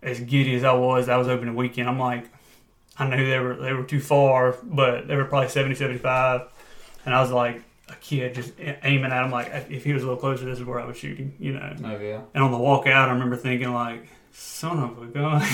[0.00, 1.10] as giddy as I was.
[1.10, 1.86] I was open opening weekend.
[1.86, 2.30] I'm like,
[2.98, 6.42] I knew they were they were too far, but they were probably 70, 75.
[7.04, 10.06] And I was like a kid just aiming at him like, if he was a
[10.06, 11.74] little closer, this is where I would shoot him, you know.
[11.84, 12.20] Oh yeah.
[12.34, 15.46] And on the walk out, I remember thinking like, son of a gun,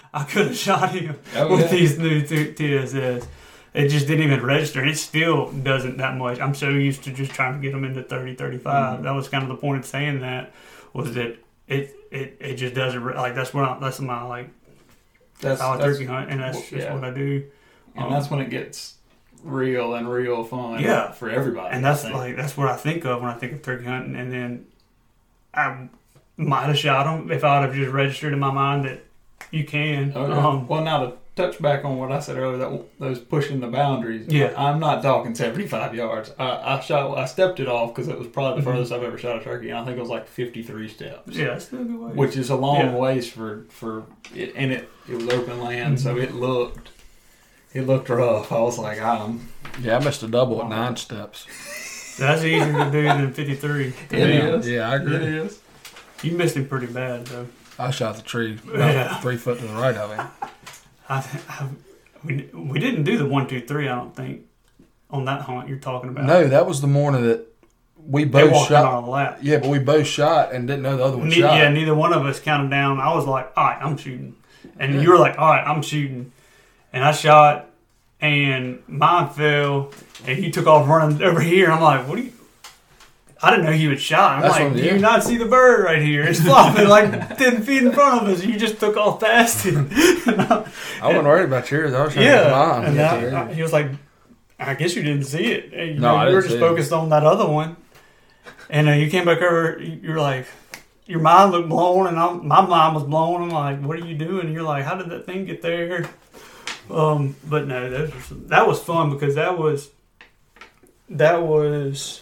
[0.14, 1.66] I could have shot him Oh with yeah.
[1.68, 3.26] these new t- TSS.
[3.74, 4.80] It just didn't even register.
[4.80, 6.40] And it still doesn't that much.
[6.40, 9.00] I'm so used to just trying to get them into 30, 35.
[9.00, 9.02] Mhm.
[9.04, 10.52] That was kind of the point of saying that
[10.92, 14.50] was that it it, it just doesn't re- like that's what I, that's my like
[15.40, 16.92] That's, solid that's turkey hunt, and that's just yeah.
[16.94, 17.44] what I do.
[17.94, 18.96] and Um, that's when it gets
[19.42, 20.80] real and real fun.
[20.80, 21.10] Yeah.
[21.12, 21.74] for everybody.
[21.74, 24.16] and that's like that's what I think of when I think of turkey hunting.
[24.16, 24.66] And then
[25.54, 25.88] I
[26.36, 29.04] might have shot him if I'd have just registered in my mind that
[29.50, 30.12] you can.
[30.14, 30.46] Oh, yeah.
[30.46, 33.66] Um, well, now to touch back on what I said earlier, that those pushing the
[33.66, 34.26] boundaries.
[34.28, 34.52] Yeah.
[34.56, 36.30] I'm not talking 75 yards.
[36.38, 38.72] I, I shot, I stepped it off because it was probably the Mhm.
[38.74, 41.34] furthest I've ever shot a turkey, and I think it was like 53 steps.
[41.36, 42.12] yeah, that's still a good way.
[42.12, 42.94] which is a long Yeah.
[42.94, 46.22] ways for for it, and it it was open land, so Mhm.
[46.22, 46.90] it looked
[47.74, 48.52] it looked rough.
[48.52, 49.48] I was like, ah, I'm.
[49.80, 51.46] Yeah, I missed a double at nine steps.
[52.18, 53.86] that's easier to do than 53.
[54.10, 54.68] It yeah, is.
[54.68, 55.16] Yeah, I agree.
[55.16, 55.60] It is.
[56.22, 57.46] You missed him pretty bad, though.
[57.78, 59.20] I shot the tree about Yeah.
[59.20, 60.26] three foot to the right of him.
[61.08, 61.68] I, I,
[62.22, 63.88] we, we didn't do the one, two, three.
[63.88, 64.42] I don't think
[65.10, 66.24] on that hunt you're talking about.
[66.24, 67.46] No, that was the morning that
[67.96, 68.84] we both walked in shot.
[68.92, 69.38] on a lap.
[69.42, 71.54] Yeah, but we both shot and didn't know the other one Ne- shot.
[71.56, 73.00] yeah, neither one of us counted down.
[73.00, 74.36] I was like, all right, I'm shooting.
[74.78, 76.32] And you were like, all right, I'm shooting.
[76.92, 77.70] And I shot,
[78.20, 79.92] and mine fell,
[80.26, 81.70] and he took off running over here.
[81.70, 82.32] I'm like, what do you.
[83.44, 84.36] I didn't know he had shot.
[84.36, 86.22] I'm That's like, do you not see the bird right here?
[86.22, 88.44] It's flopping like 10 feet in front of us.
[88.44, 89.74] You just took off past it.
[89.76, 91.92] I wasn't worried about yours.
[91.92, 92.50] I was trying to yeah.
[92.50, 92.84] mine.
[92.84, 93.88] And I- I- he was like,
[94.60, 95.72] I guess you didn't see it.
[95.72, 96.60] And, You, No, know, I you were just see it.
[96.60, 97.76] focused on that other one.
[98.70, 100.46] And uh, you came back over, you're like,
[101.06, 103.42] your mind looked blown, and I'm, my mind was blown.
[103.42, 104.46] I'm like, what are you doing?
[104.46, 106.08] And you're like, how did that thing get there?
[106.92, 109.90] Um, but no, that was, that was fun because that was
[111.08, 112.20] that was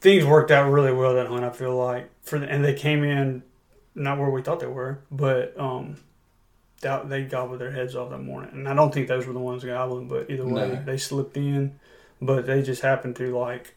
[0.00, 1.44] things worked out really well that hunt.
[1.44, 3.42] I feel like for the, and they came in
[3.94, 5.96] not where we thought they were, but um,
[6.80, 8.50] that, they gobbled their heads off that morning.
[8.54, 10.82] And I don't think those were the ones gobbling, but either way, No.
[10.84, 11.78] they slipped in.
[12.20, 13.74] But they just happened to like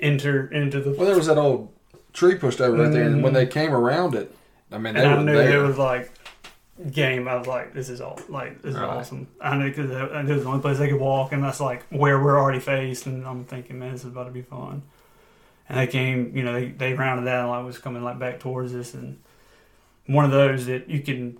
[0.00, 0.90] enter into the.
[0.90, 1.72] Well, there was that old
[2.12, 3.36] tree pushed over right there, and when Mhm.
[3.36, 4.34] they came around it,
[4.72, 5.60] I mean, they and I knew there.
[5.60, 6.10] it was like
[6.90, 7.28] game.
[7.28, 8.88] I was like, this is all like this is Right.
[8.88, 9.26] awesome.
[9.40, 12.22] I knew because it was the only place they could walk, and that's like where
[12.22, 13.06] we're already faced.
[13.06, 14.82] And I'm thinking, man, this is about to be fun.
[15.68, 18.40] And they came, you know, they, they rounded that and like was coming like back
[18.40, 19.18] towards us, and
[20.06, 21.38] one of those that you can,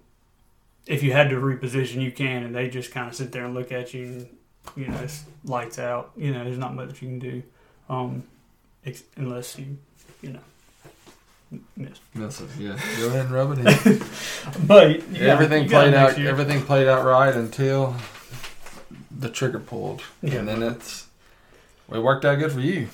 [0.87, 3.55] if you had to reposition, you can, and they just kind of sit there and
[3.55, 4.37] look at you, and
[4.77, 6.13] you know, it's lights out.
[6.17, 7.43] You know, there's not much you can do,
[7.91, 8.23] um,
[8.87, 9.77] ex- unless you,
[10.23, 10.41] you know,
[11.77, 11.99] miss.
[12.15, 12.79] That's it, yeah.
[12.99, 14.03] Go ahead and rub it in.
[14.67, 16.19] But you got- everything you got it played out.
[16.19, 16.29] year.
[16.29, 17.95] Everything played out right until
[19.17, 20.37] the trigger pulled, Yeah.
[20.41, 21.07] and then it's.
[21.93, 22.89] It worked out good for you.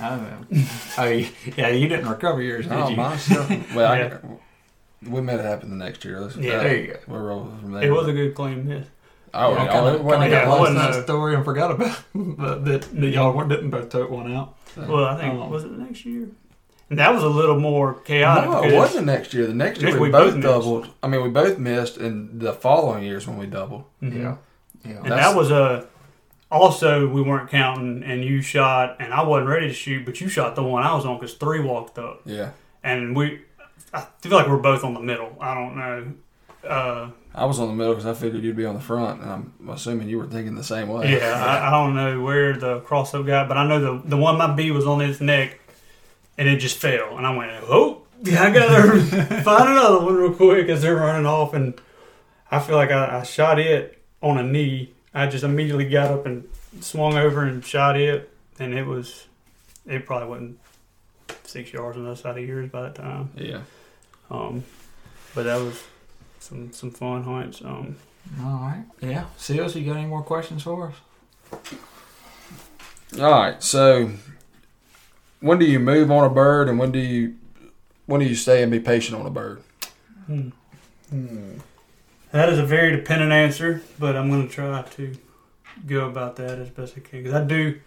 [0.00, 0.26] Oh,
[0.98, 1.04] oh,
[1.56, 2.96] yeah, you didn't recover yours, did Oh, you?
[2.96, 3.48] my stuff.
[3.74, 4.18] Well, Yeah.
[4.22, 6.20] I, we made it happen the next year.
[6.20, 6.56] Let's, Yeah.
[6.58, 6.98] that- There you go.
[7.08, 7.82] We're rolling from there.
[7.84, 8.86] It was a good claim miss.
[9.34, 11.44] Oh, Yeah, I yeah, kinda, it wasn't kinda got lost in wasn't that story and
[11.44, 14.54] forgot about but that, that y'all weren't- didn't both tote one out.
[14.76, 15.48] Well, I think Oh.
[15.48, 16.28] was it the next year?
[16.88, 18.48] And that was a little more chaotic.
[18.50, 19.46] No, it wasn't next year.
[19.46, 20.88] The next year we, we both both doubled.
[21.02, 23.84] I mean, we both missed, and the following years when we doubled.
[24.02, 24.14] Mhm.
[24.22, 24.36] Yeah.
[24.84, 25.86] And That's- that was a.
[26.48, 30.28] Also, we weren't counting, and you shot, and I wasn't ready to shoot, but you
[30.28, 32.50] shot the one I was on because three walked up, Yeah,
[32.84, 33.40] and we.
[33.92, 35.36] I feel like we're both on the middle.
[35.40, 36.12] I don't know.
[36.68, 39.30] Uh, I was on the middle because I figured you'd be on the front, and
[39.30, 41.18] I'm assuming you were thinking the same way.
[41.18, 44.38] yeah, I, I don't know where the crossover got, but I know the the one
[44.38, 45.58] my B was on his neck,
[46.38, 49.00] and it just fell, and I went, oh, yeah, I gotta
[49.42, 51.74] find another one real quick as they're running off, and
[52.50, 54.92] I feel like I, I shot it on a knee.
[55.14, 56.48] I just immediately got up and
[56.80, 59.26] swung over and shot it, and it was,
[59.86, 60.58] it probably wasn't
[61.44, 63.30] six yards on the other side of yours by that time.
[63.36, 63.60] yeah.
[64.30, 64.64] Um,
[65.34, 65.84] but that was
[66.40, 67.60] some some fun hunts.
[67.62, 67.96] Um,
[68.42, 68.84] All right.
[69.00, 69.26] Yeah.
[69.36, 71.60] Sills, you got any more questions for us?
[73.20, 73.62] All right.
[73.62, 74.10] So,
[75.40, 77.36] when do you move on a bird, and when do you
[78.06, 79.62] when do you stay and be patient on a bird?
[80.26, 80.48] hmm.
[81.10, 81.58] Hmm.
[82.32, 85.16] That is a very dependent answer, but I'm going to try to
[85.86, 87.80] go about that as best I can because I do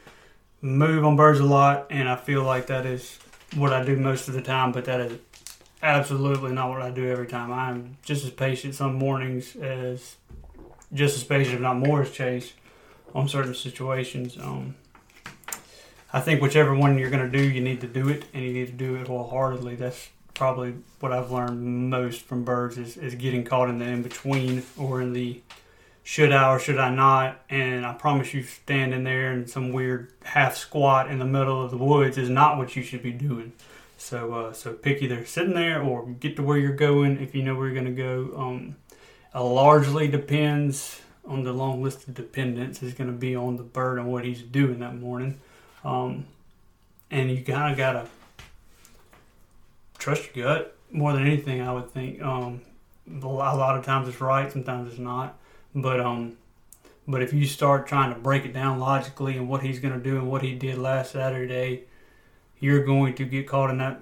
[0.61, 3.19] move on birds a lot, and I feel like that is
[3.55, 4.71] what I do most of the time.
[4.71, 5.19] But that is
[5.83, 7.51] absolutely not what I do every time.
[7.51, 10.15] I'm just as patient some mornings as
[10.93, 12.53] just as patient, if not more, as Chase
[13.13, 14.37] on certain situations.
[14.37, 14.75] Um,
[16.11, 18.51] I think whichever one you're going to do, you need to do it, and you
[18.51, 19.75] need to do it wholeheartedly.
[19.75, 24.01] That's probably what I've learned most from birds is, is getting caught in the in
[24.01, 25.41] between or in the
[26.01, 27.41] should I or should I not.
[27.49, 31.69] And I promise you, standing there in some weird half squat in the middle of
[31.69, 33.53] the woods is not what you should be doing.
[33.97, 37.43] So, uh, so pick either sitting there or get to where you're going if you
[37.43, 38.33] know where you're going to go.
[38.35, 38.77] Um,
[39.35, 43.63] it largely depends on the long list of dependents is going to be on the
[43.63, 45.39] bird and what he's doing that morning.
[45.83, 46.25] Um,
[47.11, 48.07] and you kind of got to
[49.97, 51.61] trust your gut more than anything.
[51.61, 52.21] I would think.
[52.21, 52.61] Um,
[53.21, 55.37] a lot of times it's right, sometimes it's not.
[55.73, 56.37] But um,
[57.07, 59.99] but if you start trying to break it down logically and what he's going to
[59.99, 61.83] do and what he did last Saturday,
[62.59, 63.99] you're going to get caught in that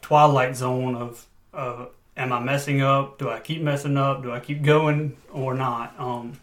[0.00, 3.18] twilight zone of of am I messing up?
[3.18, 4.22] Do I keep messing up?
[4.22, 5.94] Do I keep going or not?
[5.98, 6.38] Um,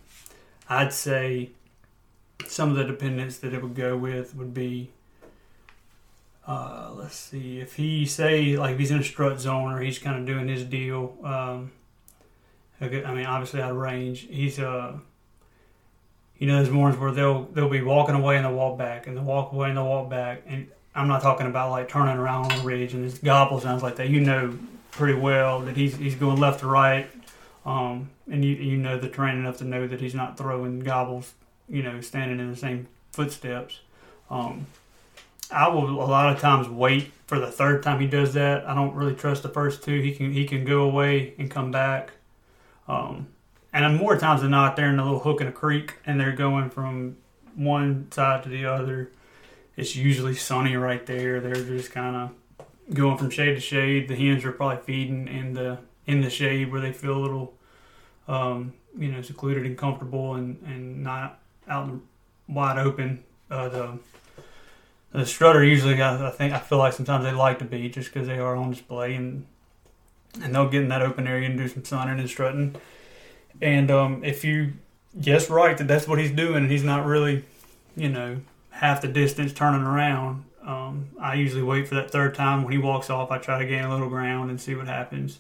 [0.70, 1.52] I'd say
[2.54, 4.90] some of the dependents that it would go with would be
[6.48, 10.00] uh, let's see if he say like if he's in a strut zone or he's
[10.00, 11.72] kind of doing his deal um,
[12.82, 14.98] okay, I mean obviously out of range he's uh
[16.38, 19.16] you know there's mornings where they'll they'll be walking away and they'll walk back and
[19.16, 20.42] they'll walk away and they'll walk back.
[20.46, 23.82] And I'm not talking about like turning around on the ridge and his gobble sounds
[23.82, 24.10] like that.
[24.10, 24.58] You know
[24.92, 27.10] pretty well that he's he's going left to right
[27.66, 31.34] um, and you you know the terrain enough to know that he's not throwing gobbles
[31.70, 33.80] you know standing in the same footsteps
[34.30, 34.66] um,
[35.52, 38.68] I will a lot of times wait for the third time he does that.
[38.68, 40.02] I don't really trust the first two.
[40.02, 42.12] He can he can go away and come back.
[42.88, 43.28] Um,
[43.72, 46.36] and more times than not, they're in a little hook in a creek and they're
[46.36, 47.18] going from
[47.56, 49.12] one side to the other.
[49.76, 51.40] It's usually sunny right there.
[51.40, 54.08] They're just kind of going from shade to shade.
[54.08, 57.54] The hens are probably feeding in the in the shade where they feel a little,
[58.28, 61.90] um, you know, secluded and comfortable and, and not out
[62.48, 63.24] wide open.
[63.50, 64.00] Uh, the
[65.12, 68.12] the strutter usually, I, I think, I feel like sometimes they like to be just
[68.12, 69.46] because they are on display and
[70.42, 72.76] and they'll get in that open area and do some sunning and strutting.
[73.62, 74.74] And um, if you
[75.20, 77.46] guess right that that's what he's doing and he's not really,
[77.96, 78.38] you know,
[78.72, 82.80] half the distance turning around, um, I usually wait for that third time when he
[82.80, 83.30] walks off.
[83.30, 85.40] I try to gain a little ground and see what happens.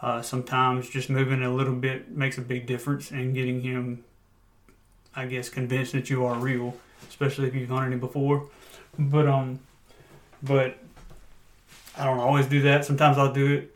[0.00, 4.04] Uh, sometimes just moving a little bit makes a big difference in getting him,
[5.14, 6.76] I guess, convinced that you are real,
[7.08, 8.48] especially if you've hunted him before.
[8.98, 9.60] But um,
[10.42, 10.78] but
[11.96, 12.84] I don't always do that.
[12.84, 13.74] Sometimes I'll do it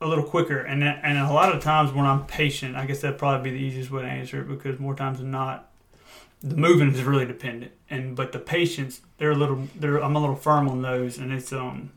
[0.00, 3.00] a little quicker, and that, and a lot of times when I'm patient, I guess
[3.00, 5.70] that'd probably be the easiest way to answer it because more times than not,
[6.42, 10.20] the moving is really dependent, and but the patience, they're a little, they're I'm a
[10.20, 11.92] little firm on those, and it's um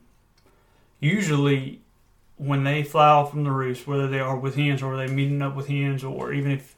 [1.00, 1.82] usually
[2.38, 5.42] when they fly off from the roost, whether they are with hens or they meeting
[5.42, 6.76] up with hens, or even if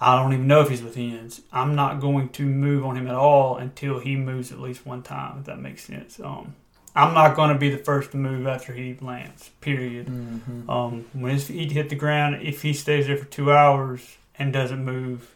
[0.00, 1.42] I don't even know if he's with hens.
[1.52, 5.02] I'm not going to move on him at all until he moves at least one
[5.02, 6.18] time, if that makes sense.
[6.18, 6.54] Um,
[6.96, 10.06] I'm not going to be the first to move after he lands, period.
[10.06, 10.70] Mm-hmm.
[10.70, 14.52] Um, when his feet hit the ground, if he stays there for two hours and
[14.52, 15.34] doesn't move,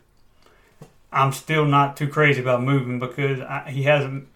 [1.12, 4.28] I'm still not too crazy about moving because I, he hasn't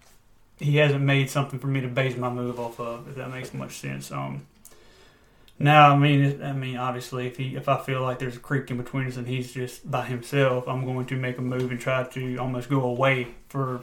[0.59, 3.09] he hasn't made something for me to base my move off of.
[3.09, 4.13] If that makes much sense.
[4.13, 4.47] Um,
[5.59, 8.71] now, I mean, I mean, obviously, if he if I feel like there's a creek
[8.71, 11.81] in between us and he's just by himself, I'm going to make a move and
[11.81, 13.81] try to almost go away for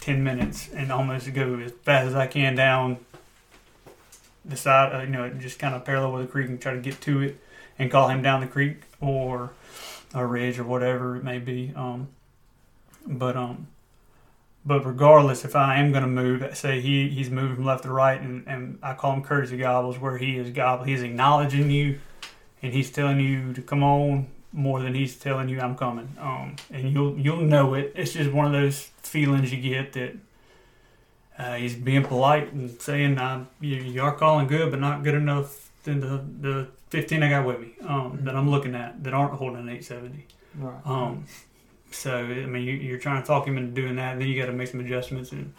[0.00, 2.98] ten minutes and almost go as fast as I can down
[4.44, 6.80] the side, uh, you know, just kind of parallel with the creek and try to
[6.80, 7.38] get to it
[7.78, 9.52] and call him down the creek or
[10.14, 11.72] a ridge or whatever it may be.
[11.76, 12.08] Um,
[13.06, 13.68] but um,
[14.64, 17.90] but regardless, if I am going to move, say he, he's moving from left to
[17.90, 21.98] right, and, and I call him courtesy gobbles, where he is gobble, he's acknowledging you,
[22.62, 26.14] and he's telling you to come on more than he's telling you I'm coming.
[26.20, 27.92] Um, and you'll you'll know it.
[27.96, 30.16] It's just one of those feelings you get that
[31.38, 35.14] uh, he's being polite and saying uh, you, you are calling good, but not good
[35.14, 39.14] enough than the the 15 I got with me um, that I'm looking at that
[39.14, 40.26] aren't holding an 870.
[40.58, 40.74] Right.
[40.84, 41.24] Um,
[41.92, 44.40] so I mean, you, are trying to talk him into doing that, and then you
[44.40, 45.32] got to make some adjustments.
[45.32, 45.54] And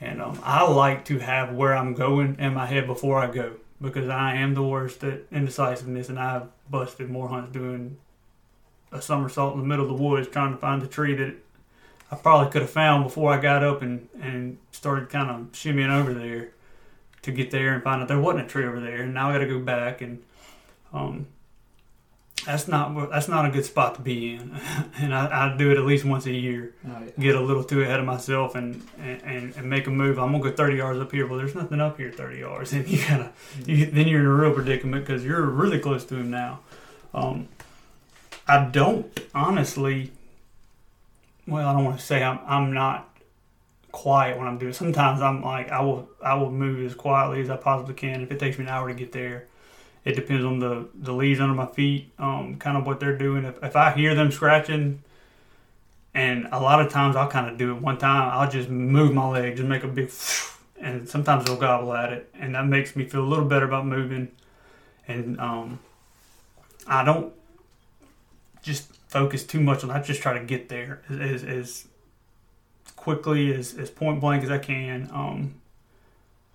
[0.00, 3.54] and um, I like to have where I'm going in my head before I go
[3.80, 7.98] because I am the worst at indecisiveness, and I've busted more hunts doing
[8.92, 11.34] a somersault in the middle of the woods trying to find the tree that
[12.10, 15.90] I probably could have found before I got up and and started kind of shimmying
[15.90, 16.50] over there
[17.22, 19.32] to get there and find out there wasn't a tree over there, and now I
[19.32, 20.22] got to go back and
[20.92, 21.26] um,
[22.46, 24.56] that's not that's not a good spot to be in,
[24.98, 26.74] and I, I do it at least once a year.
[26.86, 27.10] Oh, yeah.
[27.18, 30.18] Get a little too ahead of myself and, and, and make a move.
[30.18, 31.26] I'm gonna go 30 yards up here.
[31.26, 33.32] Well, there's nothing up here 30 yards, and you gotta
[33.66, 36.60] you, then you're in a real predicament because you're really close to him now.
[37.12, 37.48] Um,
[38.46, 40.12] I don't honestly.
[41.48, 43.08] Well, I don't want to say I'm I'm not
[43.90, 44.72] quiet when I'm doing.
[44.72, 48.30] Sometimes I'm like I will I will move as quietly as I possibly can if
[48.30, 49.48] it takes me an hour to get there
[50.06, 53.44] it depends on the the leaves under my feet, um, kind of what they're doing.
[53.44, 55.02] If, if I hear them scratching,
[56.14, 58.30] and a lot of times I'll kind of do it one time.
[58.32, 60.12] I'll just move my leg, just make a big,
[60.80, 63.84] and sometimes they'll gobble at it, and that makes me feel a little better about
[63.84, 64.30] moving.
[65.08, 65.80] And um,
[66.86, 67.32] I don't
[68.62, 69.90] just focus too much on.
[69.90, 71.88] I just try to get there as, as
[72.94, 75.56] quickly as, as point blank as I can, um,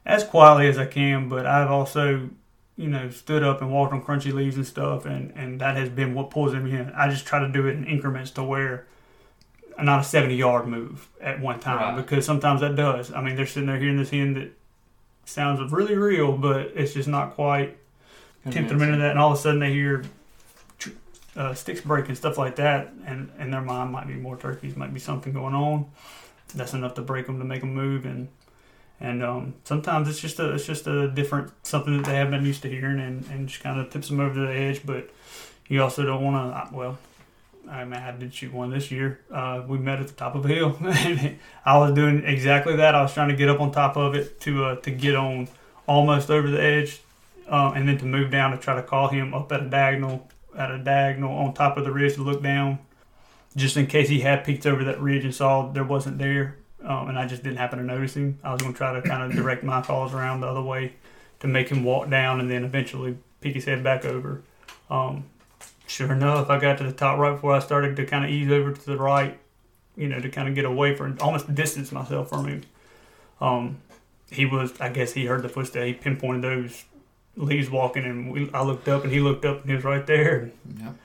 [0.05, 1.27] as quietly as I can.
[1.27, 2.29] But I've also
[2.75, 5.89] you know, stood up and walked on crunchy leaves and stuff, and, and that has
[5.89, 6.91] been what pulls them in.
[6.91, 8.87] I just try to do it in increments to where
[9.81, 11.95] not a 70 yard move at one time right.
[11.95, 13.11] because sometimes that does.
[13.11, 14.51] I mean, they're sitting there hearing this hen that
[15.25, 17.77] sounds really real, but it's just not quite
[18.49, 20.03] tempt them into that, and all of a sudden they hear
[21.35, 24.93] uh, sticks breaking, stuff like that, and in their mind might be more turkeys, might
[24.93, 25.89] be something going on.
[26.55, 28.27] That's enough to break them to make them move, and
[29.01, 32.45] and um, sometimes it's just a it's just a different something that they haven't been
[32.45, 34.85] used to hearing, and, and just kind of tips them over the edge.
[34.85, 35.09] But
[35.67, 36.75] you also don't want to.
[36.75, 36.99] Well,
[37.69, 39.19] I mean, I did shoot one this year.
[39.31, 42.93] Uh, we met at the top of a hill, and I was doing exactly that.
[42.93, 45.47] I was trying to get up on top of it to uh, to get on
[45.87, 47.01] almost over the edge,
[47.49, 50.29] uh, and then to move down to try to call him up at a diagonal
[50.55, 52.77] at a diagonal on top of the ridge to look down,
[53.55, 57.09] just in case he had peeked over that ridge and saw there wasn't there, um,
[57.09, 58.39] and I just didn't happen to notice him.
[58.43, 60.93] I was going to try to kind of direct my calls around the other way
[61.39, 64.41] to make him walk down, and then eventually peek his head back over.
[64.89, 65.25] Um,
[65.87, 68.51] sure enough, I got to the top right before I started to kind of ease
[68.51, 69.39] over to the right,
[69.95, 72.63] you know, to kind of get away from almost distance myself from him.
[73.39, 73.77] Um,
[74.29, 75.85] he was, I guess, he heard the footsteps.
[75.85, 76.85] He pinpointed those
[77.35, 80.05] leaves walking, and we, I looked up, and he looked up, and he was right
[80.05, 80.51] there.
[80.79, 80.95] Yep.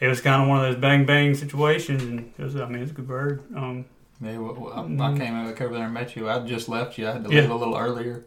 [0.00, 2.82] It was kind of one of those bang bang situations, and it was, I mean,
[2.82, 3.42] it's a good bird.
[3.56, 3.84] Um,
[4.22, 5.18] Yeah, well, well, I, I Mhm.
[5.18, 6.28] came over there and met you.
[6.30, 7.08] I just left you.
[7.08, 7.40] I had to Yeah.
[7.42, 8.24] leave a little earlier.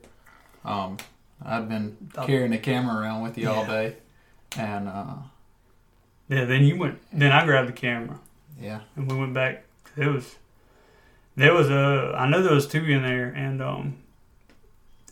[0.65, 0.97] Um,
[1.43, 2.25] I'd been Oh.
[2.25, 3.95] carrying the camera around with you all day,
[4.57, 5.15] and uh,
[6.27, 8.19] yeah, then you went, then I grabbed the camera,
[8.59, 9.63] yeah, and we went back.
[9.95, 10.35] It was,
[11.35, 13.97] there was a, I know there was two in there, and um,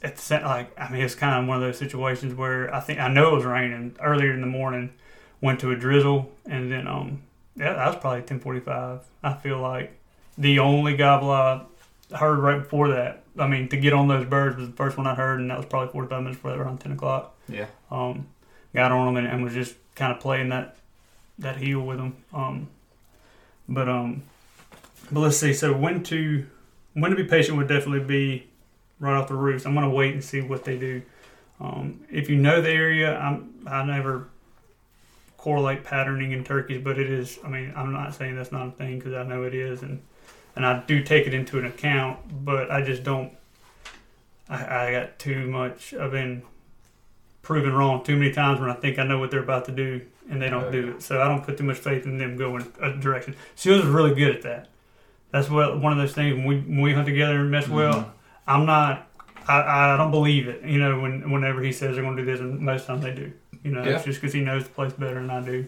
[0.01, 2.99] at the like, I mean, it's kind of one of those situations where I think
[2.99, 4.91] I know it was raining earlier in the morning.
[5.39, 7.21] Went to a drizzle, and then um,
[7.57, 9.01] yeah, that was probably ten forty five.
[9.21, 9.93] I feel like
[10.37, 11.61] the only gobble I
[12.15, 13.23] heard right before that.
[13.37, 15.57] I mean, to get on those birds was the first one I heard, and that
[15.57, 17.35] was probably forty five minutes before that, around ten o'clock.
[17.47, 17.67] yeah.
[17.91, 18.27] um,
[18.73, 20.75] got on them and, and was just kind of playing that
[21.39, 22.15] that heel with them.
[22.33, 22.67] Um,
[23.67, 24.23] but um,
[25.11, 25.53] but let's see.
[25.53, 26.45] So when to
[26.93, 28.47] when to be patient would definitely be
[28.99, 29.65] right off the roost.
[29.65, 31.01] I'm gonna wait and see what they do.
[31.59, 34.27] Um, if you know the area, I'm I never
[35.37, 37.39] correlate patterning in turkeys, but it is.
[37.43, 40.01] I mean, I'm not saying that's not a thing because I know it is, and
[40.55, 43.31] and I do take it into an account, but I just don't.
[44.49, 45.93] I, I got too much.
[45.93, 46.43] I've been
[47.41, 50.01] proven wrong too many times when I think I know what they're about to do
[50.29, 51.01] and they don't do it.
[51.03, 53.35] So I don't put too much faith in them going a direction.
[53.55, 54.69] Sills is really good at that.
[55.31, 57.93] That's what one of those things when we when we hunt together and mess well.
[57.93, 58.09] Mhm.
[58.47, 59.07] I'm not.
[59.47, 60.63] I, I don't believe it.
[60.63, 63.13] You know, when whenever he says they're going to do this, and most times they
[63.13, 63.31] do.
[63.63, 63.95] You know, Yeah.
[63.95, 65.65] it's just because he knows the place better than I do.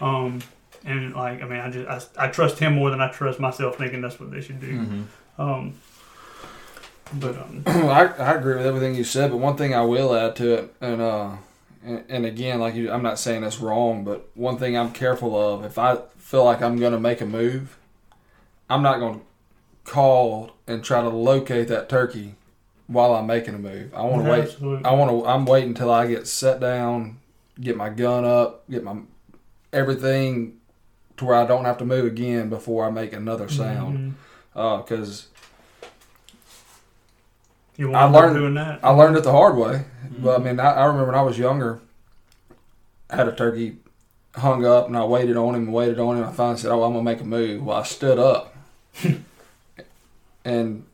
[0.00, 0.40] Um,
[0.86, 3.76] and like, I mean, I just I, I trust him more than I trust myself,
[3.76, 4.78] thinking that's what they should do.
[4.78, 5.42] Mm-hmm.
[5.42, 5.74] Um,
[7.14, 10.36] but um, I, I agree with everything you said, but one thing I will add
[10.36, 11.36] to it, and uh,
[11.84, 15.36] and, and again, like you, I'm not saying that's wrong, but one thing I'm careful
[15.36, 17.76] of, if I feel like I'm going to make a move,
[18.70, 19.26] I'm not going to
[19.84, 22.34] call and try to locate that turkey
[22.86, 23.92] while I'm making a move.
[23.94, 24.42] I want to wait.
[24.42, 24.84] absolutely.
[24.84, 25.26] I want to.
[25.26, 27.18] I'm waiting until I get set down,
[27.60, 28.98] get my gun up, get my
[29.72, 30.55] everything
[31.16, 34.14] to where I don't have to move again before I make another sound.
[34.54, 35.28] Because
[37.76, 38.80] You I learned- doing that?
[38.82, 39.84] I learned it the hard way.
[40.06, 40.22] Mm-hmm.
[40.24, 41.80] But I mean, I, I remember when I was younger,
[43.10, 43.76] I had a turkey
[44.34, 46.24] hung up, and I waited on him and waited on him.
[46.24, 48.54] I finally said, "Oh, I'm gonna make a move." Well, I stood up,
[50.44, 50.84] and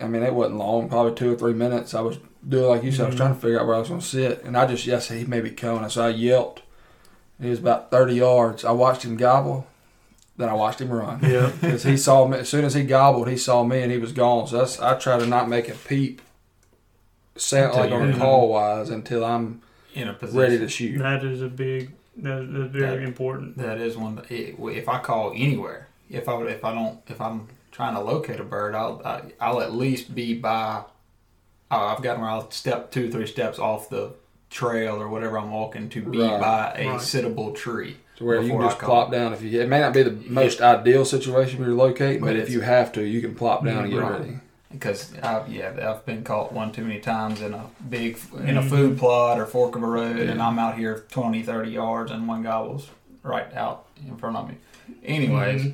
[0.00, 1.94] I mean, it wasn't long, probably two or three minutes.
[1.94, 3.18] I was doing like you said, I was Mhm.
[3.18, 5.40] trying to figure out where I was gonna sit, and I just yes, he may
[5.40, 5.88] be coming.
[5.90, 6.62] So I yelped.
[7.40, 8.64] He was about thirty yards.
[8.64, 9.66] I watched him gobble,
[10.36, 11.20] then I watched him run.
[11.22, 11.50] Yeah.
[11.60, 14.12] Because he saw me as soon as he gobbled, he saw me and he was
[14.12, 14.46] gone.
[14.46, 16.22] So that's I try to not make a peep,
[17.36, 19.60] sound Until like on a call wise until I'm
[19.94, 20.40] In a position.
[20.40, 20.98] ready to shoot.
[20.98, 21.92] That is a big.
[22.18, 23.58] That, that's very That- important.
[23.58, 24.16] That is one.
[24.16, 28.40] That, if I call anywhere, if I if I don't, if I'm trying to locate
[28.40, 30.84] a bird, I'll I, I'll at least be by.
[31.70, 34.12] Uh, I've gotten where I'll step two, three steps off the
[34.50, 37.00] trail or whatever I'm walking to be Right, by a right.
[37.00, 37.96] sittable tree.
[38.16, 39.60] To where you can just plop down if you.
[39.60, 42.60] It may not be the most ideal situation where you're locating, But but if you
[42.62, 44.20] have to, you can plop down and get Right.
[44.20, 44.38] ready.
[44.72, 48.62] Because I've, yeah, I've been caught one too many times in a big in a
[48.62, 48.68] Mhm.
[48.70, 52.26] food plot or fork of a road, and I'm out here 20, 30 yards, and
[52.26, 52.88] one gobbles
[53.22, 54.54] right out in front of me.
[55.04, 55.72] Anyways, Mhm.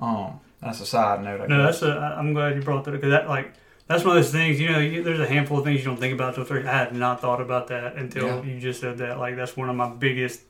[0.00, 1.42] um, that's a side note.
[1.42, 1.80] I No, guess.
[1.80, 1.98] that's a.
[2.00, 3.52] I- I'm glad you brought that because that like
[3.86, 4.58] that's one of those things.
[4.60, 6.56] You know, you, there's a handful of things you don't think about until.
[6.66, 8.42] I had not thought about that until Yeah.
[8.42, 9.18] you just said that.
[9.18, 10.40] Like that's one of my biggest.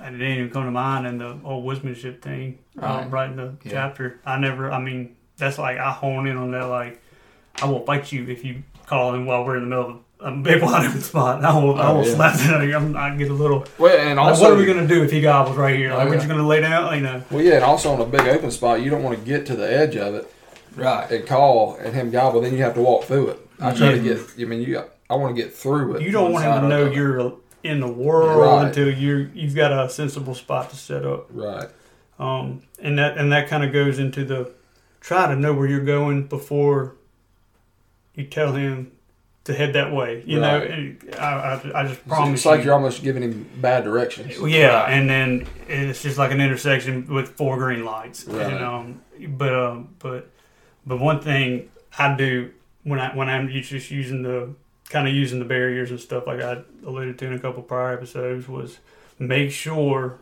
[0.00, 3.10] And it didn't even come to mind in the old woodsmanship thing, right, Right.
[3.10, 3.72] right in the Yeah.
[3.72, 4.20] chapter.
[4.24, 4.70] I never.
[4.70, 6.66] I mean, that's like I hone in on that.
[6.66, 7.00] Like,
[7.60, 10.30] I will fight you if you call in while we're in the middle of a
[10.36, 11.44] big open spot.
[11.44, 11.74] I will.
[11.80, 12.14] I Oh, will yeah.
[12.14, 12.40] slap it.
[12.46, 12.76] out of you.
[12.76, 13.64] I'm, I get a little.
[13.76, 15.90] Well, and Like, also, what are we gonna do if he gobbles right here?
[15.90, 16.16] Like, Oh, we're yeah.
[16.18, 16.94] just gonna lay down.
[16.94, 17.22] You know.
[17.32, 19.56] well, yeah, and also on a big open spot, you don't want to get to
[19.56, 20.32] the edge of it
[20.78, 21.10] right.
[21.10, 22.40] and call and him gobble.
[22.40, 23.48] Then you have to walk through it.
[23.60, 24.18] I try to get.
[24.38, 24.82] I mean, you.
[25.10, 26.02] I want to get through it.
[26.02, 28.66] You don't want him to know you're in the world Right.
[28.68, 31.26] until you're you've got a sensible spot to set up.
[31.30, 31.68] right.
[32.18, 34.50] Um, and that and that kind of goes into the
[35.00, 36.96] try to know where you're going before
[38.14, 38.92] you tell him
[39.44, 40.22] to head that way.
[40.26, 40.70] You know, Right.
[40.70, 42.66] and I, I, I just promise it's like you.
[42.66, 44.38] you're almost giving him bad directions.
[44.40, 48.24] Yeah, and then it's just like an intersection with four green lights.
[48.26, 48.46] Right.
[48.52, 49.00] And, um,
[49.36, 50.30] but um, but
[50.88, 52.50] but one thing I do
[52.82, 54.54] when I when I'm just using the
[54.88, 57.92] kind of using the barriers and stuff like I alluded to in a couple prior
[57.92, 58.78] episodes was
[59.18, 60.18] make sure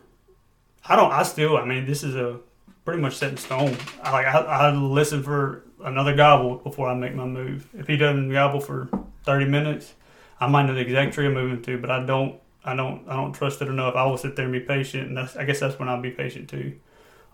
[0.85, 2.39] I don't I still I mean this is a
[2.83, 3.77] pretty much set in stone.
[4.03, 7.67] I like I, I listen for another gobble before I make my move.
[7.73, 8.89] If he doesn't gobble for
[9.23, 9.93] thirty minutes,
[10.39, 13.15] I might know the exact tree I'm moving to, but I don't I don't I
[13.15, 13.95] don't trust it enough.
[13.95, 16.49] I will sit there and be patient, and I guess that's when I'll be patient
[16.49, 16.77] too.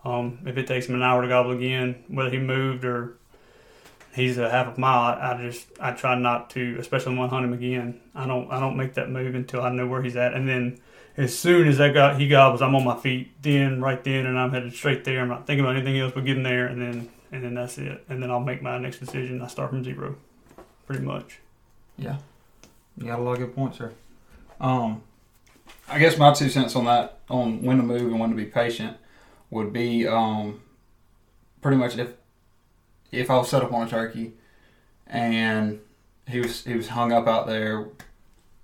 [0.04, 3.16] Um, if it takes him an hour to gobble again, whether he moved or
[4.14, 7.28] he's a half a mile, I, I just I try not to, especially when I
[7.28, 8.00] hunt him again.
[8.14, 10.80] I don't I don't make that move until I know where he's at, and then
[11.16, 14.38] as soon as I got he gobbles, I'm on my feet then right then, and
[14.38, 15.20] I'm headed straight there.
[15.20, 18.04] I'm not thinking about anything else but getting there, and then and then that's it,
[18.08, 19.42] and then I'll make my next decision.
[19.42, 20.16] I start from zero,
[20.86, 21.40] pretty much.
[21.98, 22.18] Yeah,
[22.96, 23.92] you got a lot of good points there.
[24.60, 25.02] Um,
[25.88, 28.46] I guess my two cents on that, on when to move and when to be
[28.46, 28.96] patient,
[29.50, 30.60] would be um,
[31.60, 32.12] pretty much if
[33.18, 34.32] if I was set up on a turkey
[35.06, 35.80] and
[36.26, 37.88] he was he was hung up out there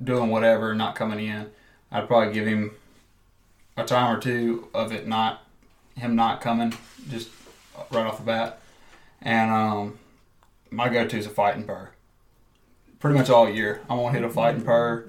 [0.03, 1.51] doing whatever, not coming in,
[1.91, 2.73] I'd probably give him
[3.77, 5.45] a time or two of it not
[5.97, 6.75] him not coming,
[7.11, 7.29] just
[7.91, 8.61] right off the bat.
[9.21, 9.99] And um,
[10.71, 11.91] my go-to is a fighting purr
[13.01, 13.81] pretty much all year.
[13.89, 15.09] I'm gonna hit a fighting purr,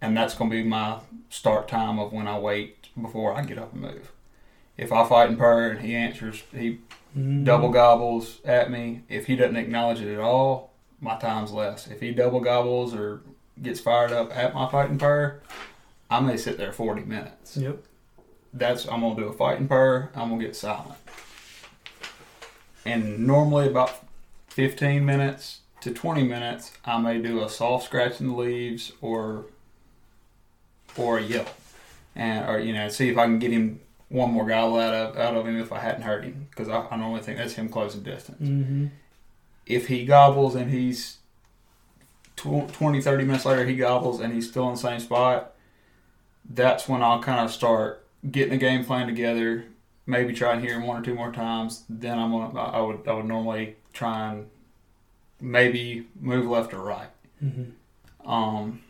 [0.00, 3.72] and that's gonna be my start time of when I wait before I get up
[3.72, 4.12] and move.
[4.78, 6.78] If I fight and purr and he answers, he
[7.16, 7.44] Mm-hmm.
[7.44, 9.02] double gobbles at me.
[9.08, 11.86] If he doesn't acknowledge it at all, my time's less.
[11.86, 13.22] If he double gobbles or
[13.62, 15.40] gets fired up at my fighting purr,
[16.10, 17.56] I may sit there 40 minutes.
[17.56, 17.82] Yep.
[18.52, 20.10] That's I'm gonna do a fighting purr.
[20.14, 20.98] I'm gonna get silent,
[22.84, 24.04] and normally about
[24.48, 29.46] 15 minutes to 20 minutes, I may do a soft scratch in the leaves or
[30.96, 31.48] or a yelp,
[32.14, 35.16] and or you know see if I can get him one more gobble out of
[35.16, 37.68] out of him if I hadn't hurt him because I, I normally think that's him
[37.68, 38.48] closing distance.
[38.48, 38.86] Mm-hmm.
[39.66, 41.18] If he gobbles and he's
[42.36, 45.54] tw- 20, 30 minutes later he gobbles and he's still in the same spot,
[46.48, 49.64] that's when I'll kind of start getting a game plan together.
[50.06, 51.82] Maybe try and hear him one or two more times.
[51.88, 54.46] Then I'm gonna I would I would normally try and
[55.40, 57.08] maybe move left or right.
[57.42, 58.30] Mm-hmm.
[58.30, 58.82] Um,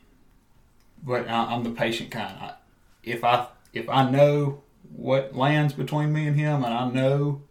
[1.02, 2.36] but I, I'm the patient kind.
[2.38, 2.54] I,
[3.02, 4.62] if I if I know
[4.96, 7.42] what lands between me and him, and I know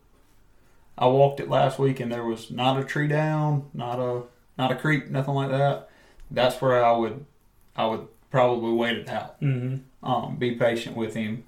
[0.98, 4.24] I walked it last week and there was not a tree down, not a
[4.58, 5.90] not a creek, nothing like that.
[6.32, 7.26] That's where I would
[7.76, 9.40] I would probably wait it out.
[9.42, 10.08] Mm-hmm.
[10.10, 11.44] Um, be patient with him.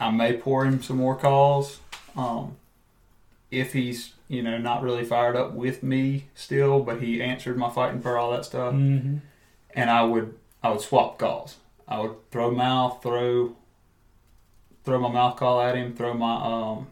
[0.00, 1.80] I may pour him some more calls.
[2.16, 2.56] Um,
[3.50, 7.70] if he's you know not really fired up with me still, but he answered my
[7.70, 9.18] fighting for all that stuff Mm-hmm.
[9.74, 11.56] and I would I would swap calls.
[11.88, 13.56] I would throw mouth, throw
[14.84, 16.86] throw my mouth call at him, throw my um,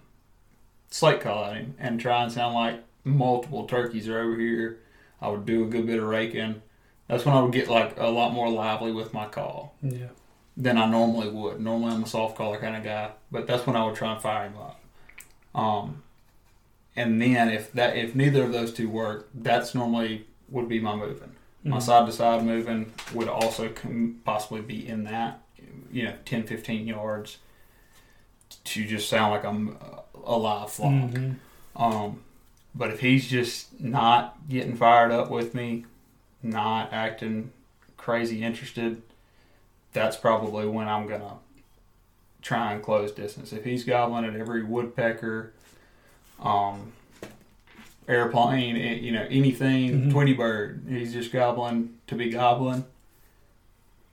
[0.91, 4.78] slate call at him, and try and sound like multiple turkeys are over here.
[5.20, 6.62] I would do a good bit of raking.
[7.09, 10.09] That's when I would get like a lot more lively with my call Yeah.
[10.57, 11.61] than I normally would.
[11.61, 14.22] Normally I'm a soft caller kind of guy, but that's when I would try and
[14.22, 14.80] fire him up.
[15.55, 16.03] Um,
[16.95, 20.95] and then if that if neither of those two work, that's normally would be my
[20.95, 21.32] moving.
[21.64, 21.82] My Mhm.
[21.82, 23.72] side to side moving would also
[24.24, 25.41] possibly be in that,
[25.93, 27.38] you know, 10, 15 yards
[28.64, 30.92] to just sound like I'm uh, a live flock.
[30.92, 31.36] Mhm.
[31.76, 32.20] Um,
[32.74, 35.86] but if he's just not getting fired up with me,
[36.42, 37.50] not acting
[37.96, 39.02] crazy interested,
[39.92, 41.34] that's probably when I'm gonna
[42.42, 43.52] try and close distance.
[43.52, 45.52] If he's gobbling at every woodpecker,
[46.40, 46.92] um,
[48.08, 50.11] airplane, eh, you know, anything, Mhm.
[50.12, 52.84] Tweety bird, he's just gobbling to be gobbling.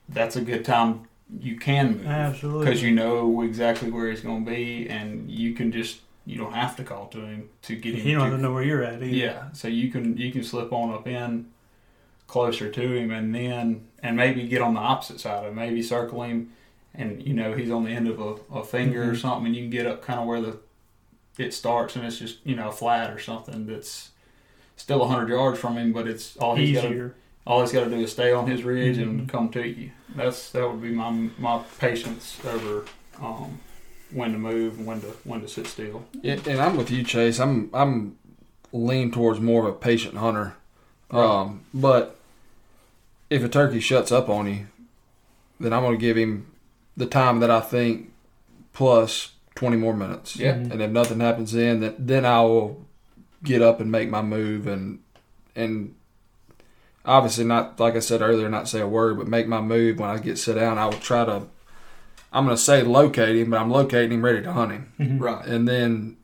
[0.09, 1.07] That's a good time.
[1.41, 2.65] You can move Absolutely.
[2.65, 6.53] because you know exactly where he's going to be, and you can just you don't
[6.53, 8.07] have to call to him to get him.
[8.07, 9.05] you don't to, have to know where you're at either.
[9.05, 11.47] Yeah, so you can you can slip on up in
[12.27, 15.81] closer to him, and then and maybe get on the opposite side of him, maybe
[15.81, 16.53] circle him,
[16.95, 19.21] and you know he's on the end of a, a finger or Mhm.
[19.21, 20.59] something, and you can get up kind of where the
[21.37, 24.11] it starts, and it's just you know flat or something that's
[24.77, 26.91] still hundred yards from him, but it's all he's got.
[27.47, 29.29] All he's got to do is stay on his ridge and Mhm.
[29.29, 29.91] come to you.
[30.15, 32.85] That's that would be my my patience over
[33.21, 33.59] um,
[34.11, 36.03] when to move and when to when to sit still.
[36.23, 37.39] And, and I'm with you, Chase.
[37.39, 38.17] I'm I'm
[38.73, 40.55] lean towards more of a patient hunter.
[41.09, 42.17] Um, but
[43.29, 44.67] if a turkey shuts up on you,
[45.59, 46.47] then I'm going to give him
[46.97, 48.11] the time that I think
[48.73, 50.35] plus 20 more minutes.
[50.35, 50.51] Yeah.
[50.53, 52.85] And if nothing happens then, then, then I will
[53.43, 54.99] get up and make my move and
[55.55, 55.95] and
[57.07, 60.09] obviously not like I said earlier, not say a word, but make my move when
[60.09, 60.77] I get sit down.
[60.77, 61.43] I will try to.
[62.33, 65.19] I'm going to say locate him, but I'm locating him ready to hunt him, Mhm.
[65.21, 65.45] Right.
[65.45, 66.17] and then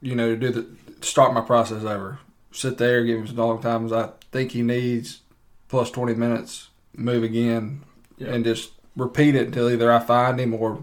[0.00, 0.66] you know do the
[1.02, 2.18] start my process over.
[2.50, 5.20] Sit there, give him as long time as I think he needs,
[5.68, 6.68] plus 20 minutes.
[6.96, 7.82] Move again,
[8.16, 8.28] Yeah.
[8.28, 10.82] and just repeat it until either I find him or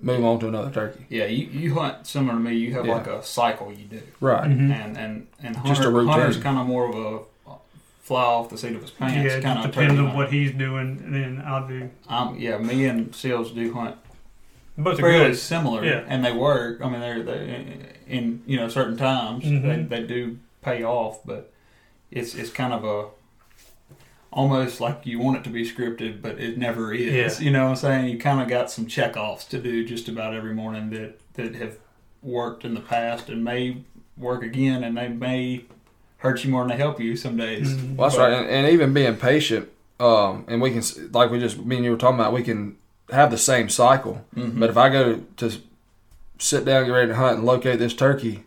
[0.00, 1.04] move on to another turkey.
[1.10, 2.54] Yeah, you, you hunt similar to me.
[2.54, 2.94] You have Yeah.
[2.94, 4.44] like a cycle you do, Right.
[4.48, 4.72] Mhm.
[4.72, 6.12] and and and hunter, Just a routine.
[6.12, 7.18] hunter's kind of more of a
[8.12, 9.14] fly off the seat of his pants.
[9.16, 11.90] Yeah, it kind of depends on what he's doing, and then I'll do.
[12.08, 13.96] Um, yeah, me and Sills do hunt
[14.76, 15.38] Both are fairly good.
[15.38, 16.04] similar, Yeah.
[16.06, 16.80] and they work.
[16.82, 19.62] I mean, they're they in you know certain times Mhm.
[19.88, 21.50] they, they do pay off, but
[22.10, 23.06] it's it's kind of a
[24.30, 27.38] almost like you want it to be scripted, but it never is.
[27.40, 27.44] Yeah.
[27.46, 28.08] You know what I'm saying?
[28.08, 31.54] You kind of got some check offs to do just about every morning that that
[31.56, 31.78] have
[32.22, 33.78] worked in the past and may
[34.16, 35.64] work again, and they may
[36.22, 37.74] hurt you more than they help you some days.
[37.74, 37.96] Mhm.
[37.96, 39.68] Well, that's But- right, and, and even being patient,
[40.00, 42.76] um, and we can like we just me and you were talking about, we can
[43.10, 44.24] have the same cycle.
[44.36, 44.58] Mhm.
[44.58, 45.58] But if I go to s-
[46.38, 48.44] sit down, get ready to hunt, and locate this turkey,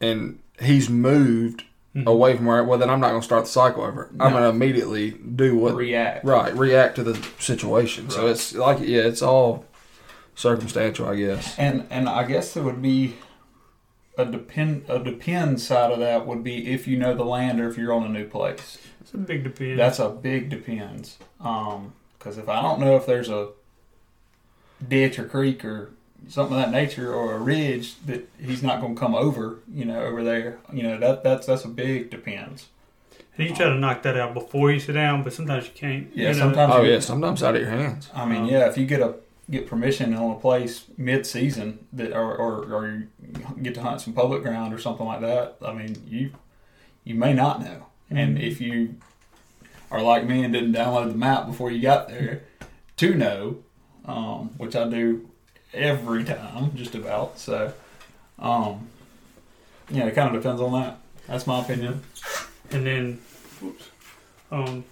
[0.00, 1.62] and he's moved
[1.94, 2.06] Mhm.
[2.06, 4.10] away from where, well, then I'm not going to start the cycle over.
[4.20, 6.24] I'm going to immediately do what react.
[6.24, 8.10] right react to the situation.
[8.10, 9.64] So it's like yeah, it's all
[10.34, 11.54] circumstantial, I guess.
[11.58, 13.14] And and I guess it would be
[14.18, 17.68] a depend a depend side of that would be if you know the land or
[17.68, 18.78] if you're on a new place.
[19.00, 19.78] It's a big depend.
[19.78, 21.18] That's a big depends.
[21.40, 23.48] Um, because if I don't know if there's a
[24.86, 25.90] ditch or creek or
[26.28, 29.84] something of that nature or a ridge that he's not going to come over, you
[29.84, 32.66] know, over there, you know, that that's that's a big depends.
[33.38, 36.08] and you try to knock that out before you sit down, but sometimes you can't.
[36.14, 36.40] Yeah, you know.
[36.40, 38.10] sometimes- Oh yeah, sometimes out of your hands.
[38.14, 39.14] I mean, Um, yeah, if you get a
[39.50, 43.08] get permission on a place mid season that or, or or
[43.62, 46.30] get to hunt some public ground or something like that, I mean, you
[47.04, 47.86] you may not know.
[48.10, 48.42] And Mhm.
[48.42, 48.96] if you
[49.90, 52.42] are like me and didn't download the map before you got there
[52.96, 53.58] to know,
[54.04, 55.28] um, which I do
[55.72, 57.38] every time, just about.
[57.38, 57.72] So,
[58.38, 58.88] um,
[59.90, 60.98] yeah, it kind of depends on that.
[61.28, 62.02] That's my opinion.
[62.72, 63.20] and then,
[63.60, 63.88] whoops,
[64.50, 64.84] um,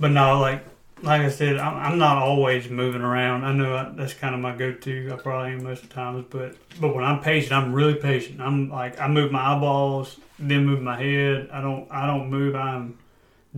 [0.00, 0.64] but now like
[1.02, 3.44] like I said, I'm, I'm not always moving around.
[3.44, 5.10] I know that's kind of my go-to.
[5.12, 8.40] I probably am most of the times, but but when I'm patient, I'm really patient.
[8.40, 11.48] I'm like I move my eyeballs, then move my head.
[11.52, 12.54] I don't I don't move.
[12.54, 12.98] I'm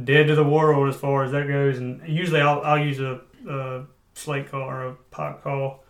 [0.03, 1.79] dead to the world as far as that goes.
[1.79, 3.85] And usually I'll I'll use a, a
[4.15, 5.85] slate call or a pot call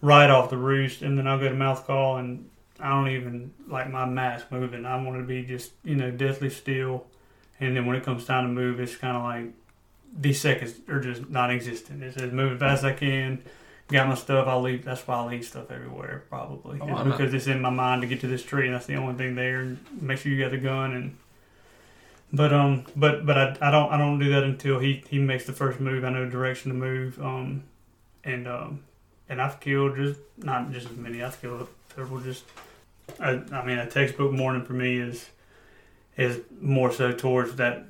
[0.00, 2.48] right off the roost, and then I'll go to mouth call and
[2.80, 4.86] I don't even like my mask moving.
[4.86, 7.06] I want to be just you know deathly still,
[7.58, 9.52] and then when it comes time to move, it's kind of like
[10.16, 12.02] these seconds are just non-existent.
[12.02, 13.42] It's as moving fast as I can.
[13.88, 14.46] Got my stuff.
[14.46, 14.84] I'll leave.
[14.84, 16.24] That's why I leave stuff everywhere.
[16.28, 18.96] Probably Oh, because it's in my mind to get to this tree, and that's the
[18.96, 19.60] only thing there.
[19.60, 21.16] And make sure you got the gun and.
[22.30, 25.46] But um, but but I, I don't I don't do that until he, he makes
[25.46, 26.04] the first move.
[26.04, 27.18] I know direction to move.
[27.18, 27.62] Um,
[28.22, 28.84] and um,
[29.30, 31.22] and I've killed just not just as many.
[31.22, 32.44] I've killed several just
[33.18, 35.30] I, I mean, a textbook morning for me is
[36.16, 37.84] is more so towards that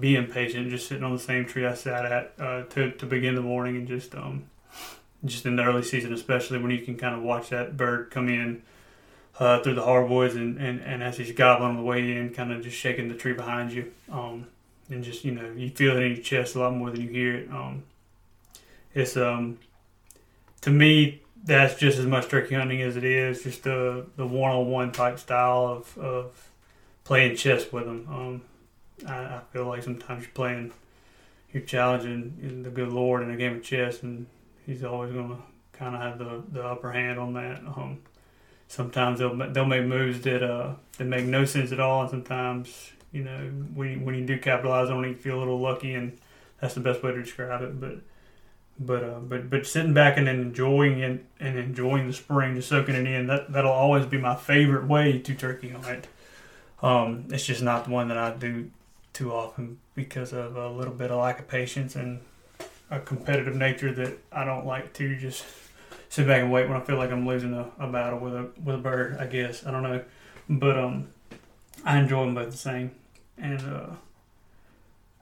[0.00, 3.34] being patient, just sitting on the same tree I sat at uh, to to begin
[3.34, 4.44] the morning, and just um
[5.24, 8.28] just in the early season, especially when you can kind of watch that bird come
[8.28, 8.62] in
[9.38, 12.52] uh, through the hardwoods, and, and and as he's gobbling on the way in, kind
[12.52, 14.46] of just shaking the tree behind you, um
[14.90, 17.08] and just you know you feel it in your chest a lot more than you
[17.08, 17.50] hear it.
[17.50, 17.82] Um,
[18.94, 19.58] it's um
[20.62, 24.50] to me that's just as much turkey hunting as it is just the the one
[24.50, 26.50] on one type style of, of
[27.04, 28.06] playing chess with them.
[28.10, 28.42] Um,
[29.06, 30.72] I, I feel like sometimes you're playing,
[31.52, 34.26] you're challenging the good Lord in a game of chess, and
[34.66, 35.36] He's always going to
[35.78, 37.58] kind of have the, the upper hand on that.
[37.58, 37.98] Um,
[38.68, 42.92] sometimes they'll they'll make moves that uh that make no sense at all, and sometimes
[43.12, 43.38] you know
[43.74, 46.18] when you, when you do capitalize on it, you feel a little lucky, and
[46.60, 47.78] that's the best way to describe it.
[47.80, 47.98] But
[48.78, 52.94] but uh, but but sitting back and enjoying it and enjoying the spring, just soaking
[52.94, 53.26] it in.
[53.26, 56.08] That that'll always be my favorite way to turkey hunt.
[56.82, 58.70] Um, it's just not the one that I do
[59.14, 62.20] too often because of a little bit of lack of patience and
[62.90, 65.44] a competitive nature that I don't like to just
[66.10, 68.50] sit back and wait when I feel like I'm losing a, a battle with a
[68.62, 69.16] with a bird.
[69.18, 70.04] I guess I don't know,
[70.50, 71.08] but um,
[71.84, 72.90] I enjoy them both the same,
[73.38, 73.86] and uh,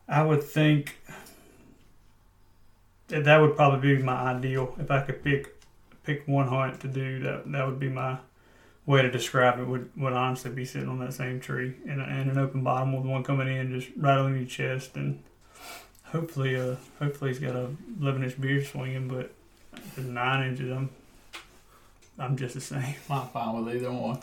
[0.08, 0.98] I would think
[3.08, 5.54] that that would probably be my ideal if I could pick
[6.02, 7.20] pick one hunt to do.
[7.20, 8.18] That that would be my
[8.86, 12.30] way to describe it would, would honestly be sitting on that same tree and, and
[12.30, 15.22] an open bottom with one coming in just rattling your chest and
[16.06, 17.68] hopefully uh hopefully he's got a
[18.00, 19.32] 11 inch beard swinging but
[19.76, 20.90] if it's nine inches I'm
[22.18, 22.94] I'm just the same.
[23.10, 24.18] I'm fine with either one.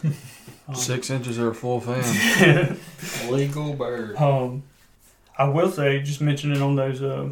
[0.67, 2.77] Um, Six inches or a full fan.
[3.29, 4.15] Legal bird.
[4.15, 4.63] Um,
[5.37, 7.29] I will say, just mentioning on those, uh,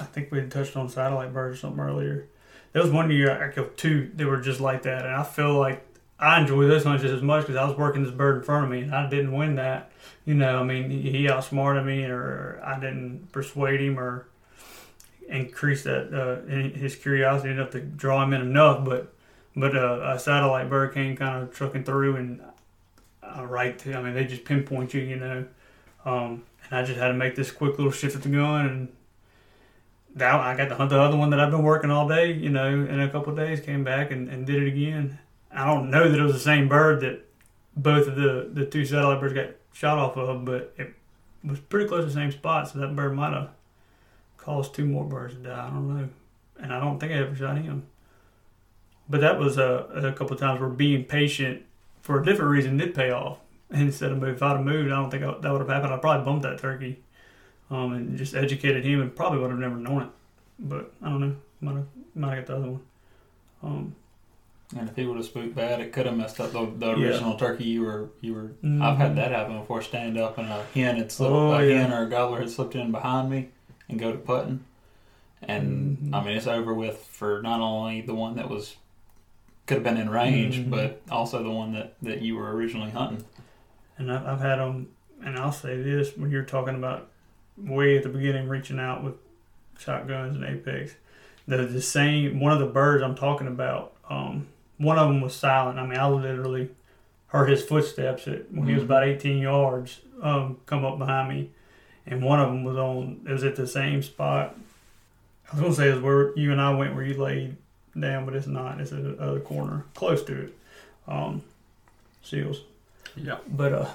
[0.00, 2.26] I think we had touched on satellite birds or something earlier.
[2.72, 5.58] There was one year I killed two that were just like that, and I feel
[5.58, 5.84] like
[6.20, 8.64] I enjoy this one just as much because I was working this bird in front
[8.64, 9.92] of me, and I didn't win that.
[10.24, 14.26] You know, I mean, he, outsmarted me, or I didn't persuade him, or
[15.28, 18.84] increase that uh, his curiosity enough to draw him in enough.
[18.84, 19.14] But
[19.54, 22.40] but uh, a satellite bird came kind of trucking through and
[23.22, 25.46] uh, right to, I mean, they just pinpoint you, you know.
[26.04, 28.88] Um, and I just had to make this quick little shift at the gun, and
[30.14, 32.50] now I got to hunt the other one that I've been working all day, you
[32.50, 35.18] know, in a couple days, came back and, and did it again.
[35.58, 37.24] I don't know that it was the same bird that
[37.76, 40.94] both of the, the two satellite birds got shot off of, but it
[41.44, 43.50] was pretty close to the same spot, so that bird might have
[44.36, 45.66] caused two more birds to die.
[45.66, 46.08] I don't know.
[46.60, 47.84] And I don't think I ever shot him.
[49.08, 51.62] But that was a, a couple of times where being patient
[52.02, 53.38] for a different reason did pay off.
[53.70, 55.92] Instead of moving, if I'd have moved, I don't think I, that would have happened.
[55.92, 57.00] I probably bumped that turkey,
[57.70, 60.08] um, and just educated him, and probably would have never known it.
[60.58, 61.36] But I don't know.
[61.60, 62.80] Might have might have got the other one.
[63.62, 63.94] Um,
[64.76, 67.06] And if he would have spooked bad, it could have messed up the, the Yeah.
[67.08, 68.50] original turkey you were you were.
[68.62, 68.82] Mhm.
[68.82, 69.80] I've had that happen before.
[69.80, 71.82] Stand up and a hen had slipped, Oh, a yeah.
[71.82, 73.48] hen or a gobbler had slipped in behind me,
[73.88, 74.60] and go to putting.
[75.42, 76.14] And Mhm.
[76.14, 78.76] I mean, it's over with for not only the one that was
[79.66, 80.70] could have been in range, Mhm.
[80.70, 83.24] but also the one that that you were originally hunting.
[83.98, 84.88] and I've, I've had them,
[85.24, 87.08] and I'll say this when you're talking about
[87.56, 89.14] way at the beginning reaching out with
[89.76, 90.94] shotguns and apex,
[91.48, 93.94] the the same one of the birds I'm talking about.
[94.08, 94.46] Um,
[94.78, 95.78] one of them was silent.
[95.78, 96.70] I mean, I literally
[97.28, 98.86] heard his footsteps at, when he was Mhm.
[98.86, 101.50] about 18 yards um, come up behind me,
[102.06, 103.20] and one of them was on.
[103.28, 104.56] It was at the same spot.
[105.50, 107.56] I was gonna say is where you and I went, where you laid
[107.98, 108.80] down, but it's not.
[108.80, 110.54] It's at the other corner, close to it.
[111.06, 111.42] Um,
[112.22, 112.62] Sills.
[113.16, 113.38] Yeah.
[113.48, 113.88] But uh,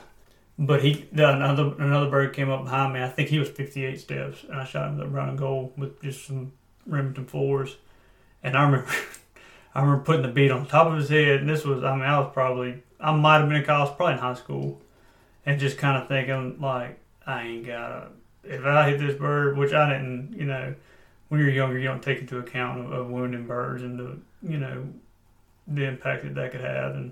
[0.57, 3.01] but he another another bird came up behind me.
[3.03, 6.25] I think he was 58 steps, and I shot him the running goal with just
[6.25, 6.51] some
[6.88, 7.77] Remington fours.
[8.43, 8.88] And I remember,
[9.76, 12.05] I remember putting the bead on top of his head, and this was I mean
[12.05, 14.82] I was probably I might have been in college, probably in high school,
[15.45, 18.09] and just kind of thinking like I ain't gotta
[18.43, 20.76] if I hit this bird, which I didn't, you know,
[21.30, 24.17] when you're younger you don't take into account of, of wounding birds and the
[24.47, 24.88] you know
[25.67, 27.11] the impact that that could have, and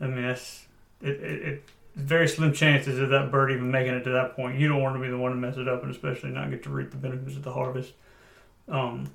[0.00, 0.66] I mean that's
[1.02, 1.64] it, it, it
[1.96, 4.58] very slim chances of that bird even making it to that point.
[4.58, 6.62] You don't want to be the one to mess it up, and especially not get
[6.64, 7.92] to reap the benefits of the harvest.
[8.68, 9.10] Um,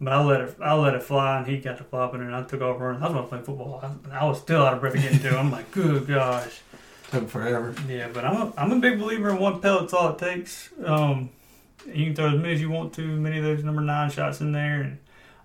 [0.00, 2.42] but I let it, I let it fly, and he got to flopping, and I
[2.42, 3.02] took off running.
[3.02, 3.80] I was going to play football.
[4.10, 5.28] I, I was still out of breath getting to.
[5.28, 5.34] it.
[5.34, 6.60] I'm like, good gosh,
[7.10, 7.74] Took forever.
[7.88, 8.08] yeah.
[8.12, 10.70] But I'm a, I'm a big believer in one pellet's all it takes.
[10.84, 11.30] Um,
[11.86, 14.40] you can throw as many as you want to, many of those number nine shots
[14.40, 14.98] in there, and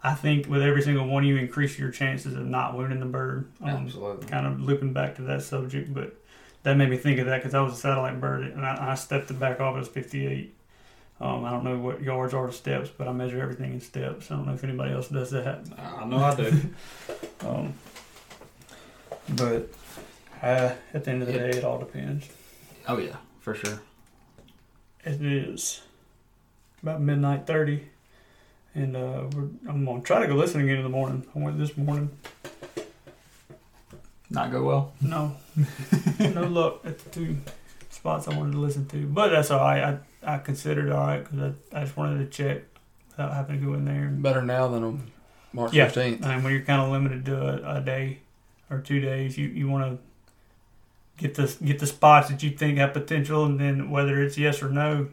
[0.04, 3.50] I think with every single one, you increase your chances of not wounding the bird.
[3.62, 4.28] Um, Absolutely.
[4.28, 6.14] kind of looping back to that subject, but
[6.64, 8.96] that made me think of that because I was a satellite bird and I, I
[8.96, 10.54] stepped it back off as 58.
[11.22, 14.30] Um, I don't know what yards are to steps, but I measure everything in steps.
[14.30, 15.60] I don't know if anybody else does that.
[15.78, 16.52] I know I do.
[17.42, 17.76] Um,
[19.36, 19.70] but
[20.42, 22.28] uh, at the end of the day, it all depends.
[22.88, 23.82] oh yeah, for sure.
[25.04, 25.82] It is
[26.82, 27.84] about midnight 30,
[28.74, 31.24] and uh, we're, I'm going to try to go listen again in the morning.
[31.36, 32.10] I went this morning.
[34.32, 34.94] Not go well.
[35.02, 35.36] No,
[36.20, 37.38] no luck at the two
[38.06, 39.98] spots I wanted to listen to, but that's all right.
[40.24, 42.62] I I considered all right because I, I just wanted to check
[43.10, 44.08] without having to go in there.
[44.10, 45.12] Better now than on
[45.54, 45.88] March Yeah.
[45.90, 46.24] 15th.
[46.24, 47.36] and when you're kind of limited to
[47.72, 48.20] a, a day
[48.70, 49.98] or two days, you, you want to
[51.18, 54.62] get the get the spots that you think have potential, and then whether it's yes
[54.62, 55.08] or no.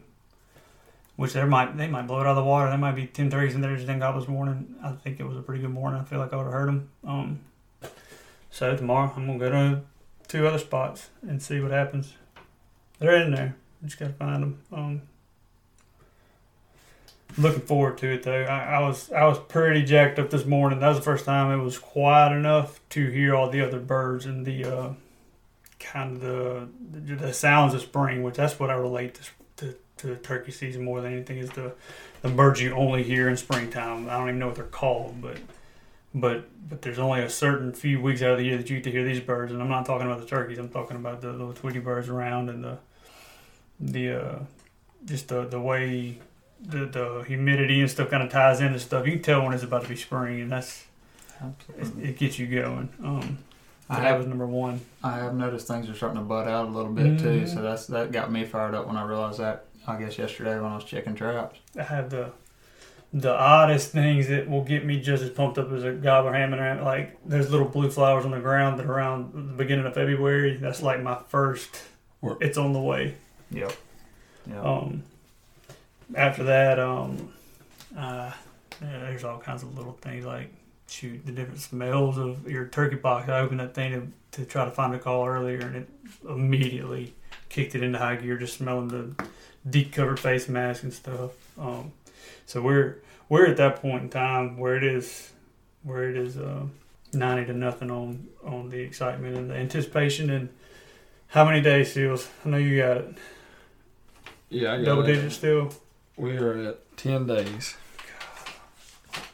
[1.15, 2.69] Which they might they might blow it out of the water.
[2.69, 4.75] There might be ten turkeys in there just think I was morning.
[4.83, 5.99] I think it was a pretty good morning.
[5.99, 6.89] I feel like I would have heard them.
[7.05, 7.39] Um,
[8.51, 9.81] so tomorrow I'm gonna go to
[10.27, 12.13] two other spots and see what happens.
[13.03, 13.53] They're in there.
[13.83, 14.59] Just gotta find them.
[14.71, 15.01] Um,
[17.37, 18.43] looking forward to it though.
[18.43, 20.79] I, I was I was pretty jacked up this morning.
[20.79, 24.25] That was the first time it was quiet enough to hear all the other birds
[24.25, 24.93] and the uh,
[25.81, 29.23] kind of the, the the sounds of spring, which that's what I relate to
[29.57, 31.73] to, to turkey season more than anything is the
[32.21, 34.07] the birds you only hear in springtime.
[34.07, 35.39] I don't even know what they're called, but
[36.15, 38.85] but but there's only a certain few weeks out of the year that you get
[38.85, 40.57] to hear these birds, and I'm not talking about the turkeys.
[40.57, 42.77] I'm talking about the little Tweety birds around and the
[43.79, 44.39] the uh,
[45.05, 46.19] just the the way
[46.61, 49.05] the the humidity and stuff kind of ties into stuff.
[49.05, 50.85] You can tell when it's about to be spring, and that's
[51.77, 52.89] it, it gets you going.
[53.03, 53.39] Um,
[53.89, 54.81] I that have was number one.
[55.03, 57.53] I have noticed things are starting to bud out a little bit too, Mhm.
[57.53, 59.65] so that's that got me fired up when I realized that.
[59.85, 61.59] I guess yesterday when I was checking traps.
[61.77, 62.31] I have the
[63.15, 66.53] the oddest things that will get me just as pumped up as a gobbler ham
[66.53, 66.83] and ant.
[66.83, 70.55] Like there's little blue flowers on the ground that around the beginning of February.
[70.57, 71.81] That's like my first.
[72.21, 73.15] Where- It's on the way.
[73.53, 73.73] Yep.
[74.47, 74.65] Yep.
[74.65, 75.03] Um,
[76.15, 77.33] after that, um,
[77.97, 78.31] uh,
[78.81, 80.49] there's all kinds of little things like
[80.87, 83.29] shoot the different smells of your turkey box.
[83.29, 85.89] I opened that thing to, to try to find a call earlier, and it
[86.27, 87.13] immediately
[87.49, 89.25] kicked it into high gear, just smelling the
[89.69, 91.31] deep covered face mask and stuff.
[91.57, 91.93] Um,
[92.45, 92.97] so we're
[93.29, 95.31] we're at that point in time where it is
[95.83, 96.63] where it is uh,
[97.13, 100.49] ninety to nothing on on the excitement and the anticipation and
[101.27, 102.29] how many days Sills.
[102.45, 103.15] I know you got it.
[104.49, 105.07] Yeah, I got Double it.
[105.07, 105.71] digits still.
[106.17, 107.75] We are at ten days.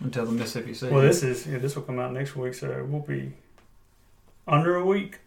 [0.01, 0.93] Until the Mississippi season.
[0.93, 3.33] Well, this is yeah, this will come out next week, so we'll be
[4.47, 5.19] under a week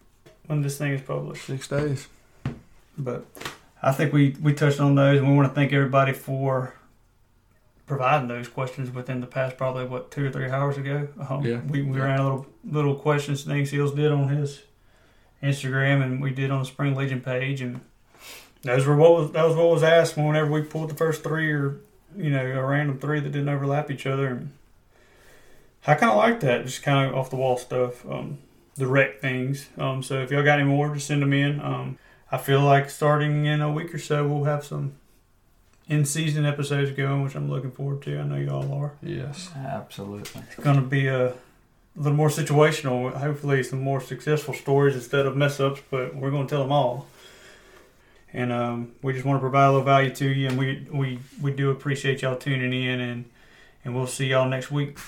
[0.47, 1.45] when this thing is published.
[1.47, 2.09] Six days.
[2.97, 3.25] But
[3.83, 6.75] I think we we touched on those, and we want to thank everybody for
[7.87, 11.09] providing those questions within the past probably what two or three hours ago.
[11.29, 11.61] Um, Yeah.
[11.61, 12.05] we, we Yeah.
[12.05, 14.63] ran a little little questions thing Sills did on his
[15.43, 17.81] Instagram, and we did on the Spring Legion page, and
[18.63, 21.51] those were what was that was what was asked whenever we pulled the first three
[21.53, 21.81] or
[22.17, 24.53] you know a random three that didn't overlap each other, and
[25.87, 28.39] I kind of like that, just kind of off the wall stuff, um,
[28.77, 29.69] direct things.
[29.79, 31.61] Um, so if y'all got any more, just send them in.
[31.61, 31.99] Um,
[32.31, 34.95] I feel like starting in a week or so, we'll have some
[35.89, 38.19] in season episodes going, which I'm looking forward to.
[38.19, 38.95] I know y'all are.
[39.03, 39.51] Yes.
[39.57, 40.41] Absolutely.
[40.47, 41.35] It's going to be a
[41.97, 43.13] little more situational.
[43.13, 46.73] Hopefully, some more successful stories instead of mess ups, but we're going to tell them
[46.73, 47.07] all.
[48.35, 51.19] And um, we just want to provide a little value to you, and we we
[51.41, 53.25] we do appreciate y'all tuning in, and
[53.85, 54.99] and we'll see y'all next week.